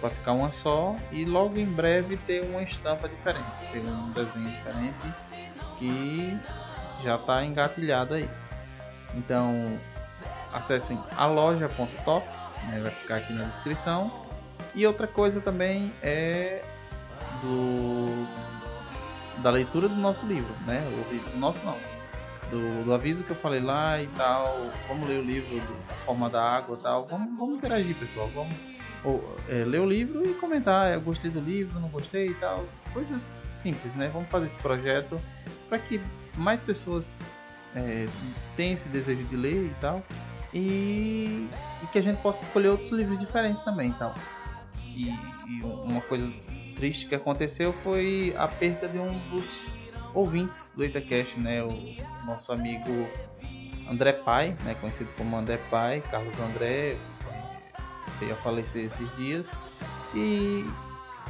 [0.00, 4.50] para ficar uma só e logo em breve ter uma estampa diferente, ter um desenho
[4.50, 5.14] diferente
[5.78, 6.36] que
[7.00, 8.28] já está engatilhado aí.
[9.14, 9.78] Então
[10.52, 12.26] acessem a loja.top,
[12.68, 14.10] né, vai ficar aqui na descrição.
[14.74, 16.62] E outra coisa também é
[17.42, 18.26] do
[19.42, 20.82] da leitura do nosso livro, né?
[21.34, 21.76] O nosso não,
[22.50, 24.70] do, do aviso que eu falei lá e tal.
[24.88, 25.56] Vamos ler o livro
[25.86, 27.06] da forma da água e tal.
[27.06, 28.28] Vamos, vamos interagir, pessoal.
[28.34, 28.52] Vamos
[29.04, 30.92] ou, é, ler o livro e comentar.
[30.92, 32.64] Eu gostei do livro, não gostei e tal.
[32.92, 34.10] Coisas simples, né?
[34.12, 35.20] Vamos fazer esse projeto
[35.68, 36.00] para que
[36.36, 37.24] mais pessoas
[37.76, 38.08] é,
[38.56, 40.02] tem esse desejo de ler e tal
[40.52, 41.48] e,
[41.82, 44.14] e, que a gente possa escolher outros livros diferentes também tal
[44.94, 45.10] e,
[45.46, 46.32] e, uma coisa
[46.74, 49.80] triste que aconteceu foi a perda de um dos
[50.14, 51.62] ouvintes do Itacast, né?
[51.62, 51.72] O
[52.24, 53.08] nosso amigo
[53.90, 54.74] André Pai né?
[54.74, 56.96] Conhecido como André Pai Carlos André
[58.20, 59.58] veio a falecer esses dias.
[60.14, 60.64] E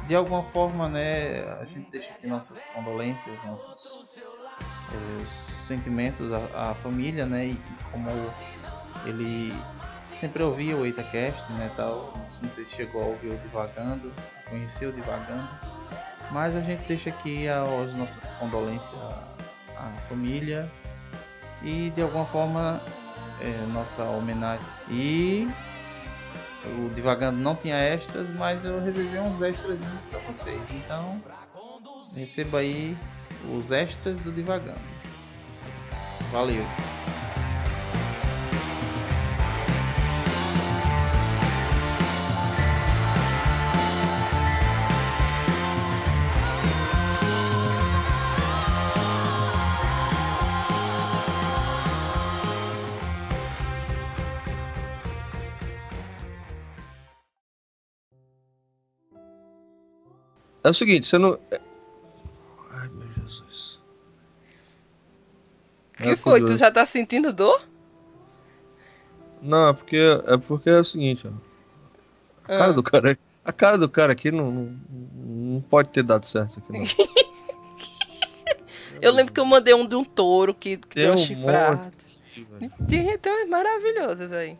[0.07, 6.71] de alguma forma né a gente deixa aqui nossas condolências nossos eh, os sentimentos à,
[6.71, 7.47] à, família, né?
[7.47, 7.61] E
[7.91, 8.09] como
[9.05, 9.53] ele
[10.09, 11.71] sempre ouvia o Itacast, né?
[11.75, 14.11] Tal, não sei se chegou a ouvir o Divagando,
[14.49, 15.47] conheceu o Divagando,
[16.31, 19.23] mas a gente deixa aqui as nossas condolências à,
[19.77, 20.71] à família
[21.61, 22.81] e de alguma forma
[23.39, 24.65] é, nossa homenagem.
[24.89, 25.47] E
[26.65, 30.61] o Divagando não tinha extras, mas eu reservei uns extras para vocês.
[30.71, 31.21] Então
[32.15, 32.97] receba aí
[33.55, 34.79] os extras do Divagando.
[36.31, 36.88] Valeu!
[60.69, 61.33] É o seguinte, você não.
[61.51, 61.59] é-
[62.73, 63.79] Ai, meu Jesus.
[65.93, 66.45] O que É foi?
[66.45, 67.59] Tu já tá sentindo dor?
[69.41, 69.97] Não, é porque
[70.27, 71.31] é porque é o seguinte, ó.
[72.43, 72.71] A cara Ah.
[72.73, 74.79] do cara, a cara do cara aqui não, não,
[75.55, 76.95] não pode ter dado certo aqui.
[79.01, 81.91] Eu lembro que eu mandei um de um touro que, que deu um chifrada.
[82.59, 82.71] velho.
[82.87, 84.55] Tem, tem umas maravilhosas aí.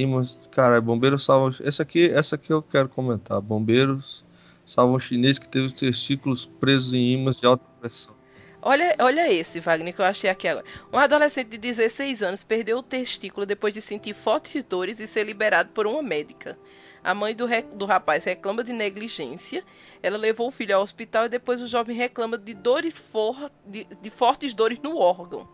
[0.00, 1.52] Imãs, cara, bombeiros salvam.
[1.60, 3.40] Esse aqui, essa aqui eu quero comentar.
[3.40, 4.24] Bombeiros
[4.64, 8.14] salvam chinês que teve os testículos presos em imãs de alta pressão.
[8.62, 10.64] Olha, olha esse, Wagner, que eu achei aqui agora.
[10.92, 15.24] Um adolescente de 16 anos perdeu o testículo depois de sentir fortes dores e ser
[15.24, 16.56] liberado por uma médica.
[17.02, 19.64] A mãe do, re- do rapaz reclama de negligência.
[20.02, 23.84] Ela levou o filho ao hospital e depois o jovem reclama de dores for, de,
[24.02, 25.48] de fortes dores no órgão.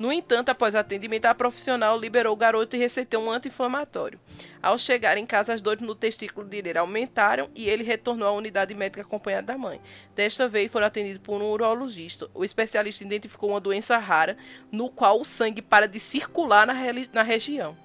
[0.00, 4.18] No entanto, após o atendimento, a profissional liberou o garoto e receitou um anti-inflamatório.
[4.62, 8.74] Ao chegar em casa, as dores no testículo direito aumentaram e ele retornou à unidade
[8.74, 9.78] médica acompanhado da mãe.
[10.16, 12.30] Desta vez, foram atendidos por um urologista.
[12.32, 14.38] O especialista identificou uma doença rara,
[14.72, 16.72] no qual o sangue para de circular na,
[17.12, 17.76] na região.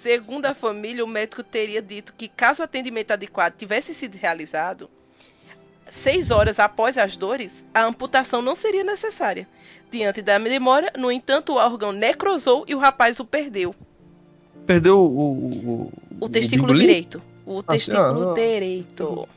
[0.00, 4.88] Segundo a família, o médico teria dito que, caso o atendimento adequado tivesse sido realizado,
[5.94, 9.46] seis horas após as dores, a amputação não seria necessária.
[9.90, 13.74] Diante da demora, no entanto, o órgão necrosou e o rapaz o perdeu.
[14.66, 15.04] Perdeu o.
[15.06, 16.86] O, o, O testículo bingolim?
[16.86, 17.22] direito.
[17.46, 18.34] O Ah, testículo ah, ah.
[18.34, 19.28] direito.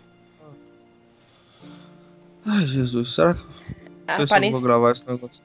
[2.45, 3.41] Ai, Jesus, será que.
[4.15, 5.43] Sei se eu vou gravar esse negócio.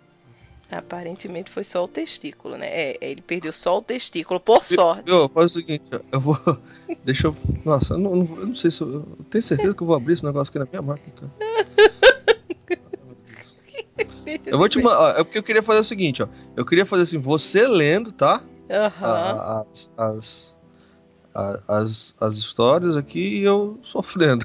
[0.73, 2.66] Aparentemente foi só o testículo, né?
[2.66, 5.03] É, ele perdeu só o testículo, por sorte.
[5.11, 6.37] Eu, faz o seguinte, eu vou.
[7.05, 7.37] Deixa eu.
[7.64, 8.89] Nossa, eu não, eu não sei se eu.
[8.95, 11.33] Eu tenho certeza que eu vou abrir esse negócio aqui na minha máquina, cara.
[14.47, 15.20] Eu vou te mandar.
[15.20, 16.29] É porque eu queria fazer o seguinte, ó.
[16.57, 18.43] Eu queria fazer assim, você lendo, tá?
[19.07, 20.57] A- As, as,
[21.68, 24.45] as, as histórias aqui e eu sofrendo.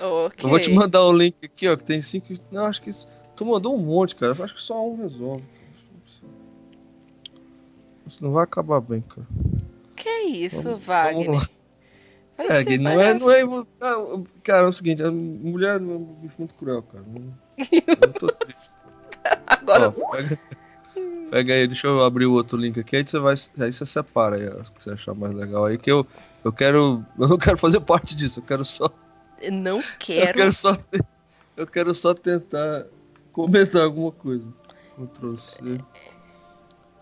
[0.00, 0.36] Ok.
[0.44, 2.32] Eu vou te mandar o link aqui, ó, que tem cinco.
[2.50, 2.90] Não, acho que.
[2.90, 3.06] isso-
[3.42, 4.34] Tu mandou um monte, cara.
[4.38, 5.42] Eu acho que só um resolve.
[8.06, 9.26] Isso não vai acabar bem, cara.
[9.96, 11.26] Que isso, Vamos- Wagner?
[11.26, 11.48] vamos.
[12.38, 13.42] Aí É, você que não é, não é.
[14.44, 17.04] Cara, é o seguinte, a mulher é um bicho muito cruel, cara.
[17.06, 18.70] Não- eu tô triste.
[19.46, 20.38] Agora, Ó, pega,
[21.30, 23.34] pega aí, deixa eu abrir o outro link aqui, aí você vai.
[23.58, 26.06] Aí você separa aí as que você achar mais legal aí, que eu,
[26.44, 27.04] eu quero.
[27.18, 28.88] Eu não quero fazer parte disso, eu quero só.
[29.52, 30.38] não Eu quero.
[30.38, 30.76] quero só.
[31.56, 32.86] Eu quero só tentar
[33.32, 34.44] comentar alguma coisa.
[34.96, 35.80] Ctrl C.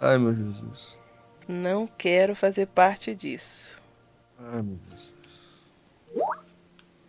[0.01, 0.97] Ai meu Jesus.
[1.49, 3.71] Não quero fazer parte disso.
[4.39, 5.11] Ai meu Jesus.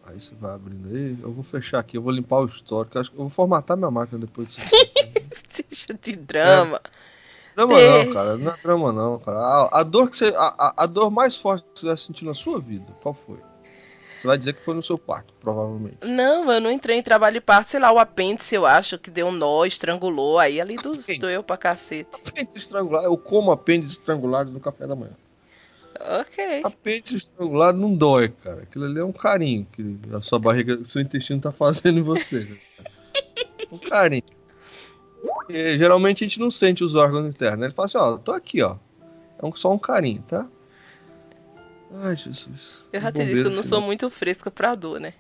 [0.06, 1.18] Aí você vai abrindo aí.
[1.22, 3.00] Eu vou fechar aqui, eu vou limpar o histórico.
[3.00, 4.68] Acho que eu vou formatar minha máquina depois disso.
[5.70, 6.82] Deixa de drama.
[7.56, 8.04] Drama É.
[8.06, 8.38] não, cara.
[8.38, 9.38] Não é drama não, cara.
[9.38, 10.34] A, a dor que você.
[10.36, 13.38] A, a- a dor mais forte que você vai sentir na sua vida, qual foi?
[14.22, 15.98] Você vai dizer que foi no seu parto, provavelmente.
[16.04, 19.10] Não, eu não entrei em trabalho de parto, sei lá, o apêndice eu acho que
[19.10, 21.18] deu um nó, estrangulou, aí ali do, Apêndice.
[21.18, 22.08] doeu pra cacete.
[22.28, 25.14] Apêndice estrangulado, eu como apêndice estrangulado no café da manhã.
[26.20, 26.62] Ok.
[26.64, 28.62] Apêndice estrangulado não dói, cara.
[28.62, 32.04] Aquilo ali é um carinho que a sua barriga, o seu intestino tá fazendo em
[32.04, 32.48] você.
[33.72, 34.24] um carinho.
[35.50, 37.64] Geralmente a gente não sente os órgãos internos.
[37.66, 38.76] Ele fala assim, ó, tô aqui, ó.
[39.42, 40.48] É um- só um carinho, tá?
[41.94, 42.86] Ai, Jesus.
[42.94, 45.14] Eu já te disse que eu não sou muito fresca pra dor, né?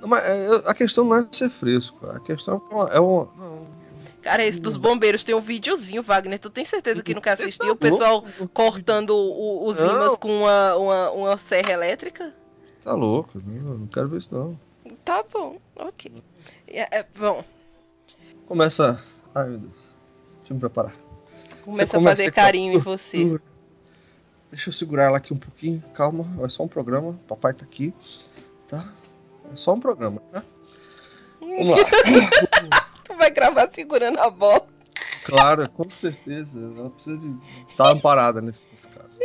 [0.00, 2.06] Não, mas é, a questão não é ser fresco.
[2.08, 3.30] A questão é uma.
[3.72, 3.76] É
[4.22, 6.38] Cara, esse dos bombeiros tem um videozinho, Wagner.
[6.40, 7.72] Tu tem certeza que nunca assistiu?
[7.72, 9.94] O pessoal cortando o- os Não.
[9.94, 12.34] ímãs com uma, uma, uma serra elétrica?
[12.82, 14.58] Tá louco, não, não quero ver isso não.
[15.04, 16.10] Tá bom, ok.
[16.66, 17.44] É, é, bom,
[18.46, 19.00] Começa.
[19.34, 19.72] Ai meu Deus.
[20.38, 20.92] Deixa eu me preparar.
[21.64, 23.40] começa a começa fazer com a carinho em você.
[24.50, 25.82] Deixa eu segurar ela aqui um pouquinho.
[25.94, 27.18] Calma, é só um programa.
[27.28, 27.92] Papai tá aqui.
[28.68, 28.84] Tá?
[29.52, 30.42] É só um programa, tá?
[31.40, 31.76] Vamos lá.
[33.04, 34.66] Tu vai gravar segurando a bola.
[35.24, 36.58] Claro, com certeza.
[36.60, 37.36] Ela precisa de
[37.70, 39.18] estar amparada nesse, nesse caso.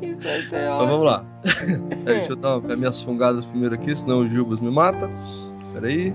[0.00, 0.90] Isso vai ser Então ótimo.
[0.90, 1.24] vamos lá.
[2.04, 5.10] Deixa eu dar minhas fungadas primeiro aqui, senão o Gilbas me mata.
[5.72, 6.14] Peraí.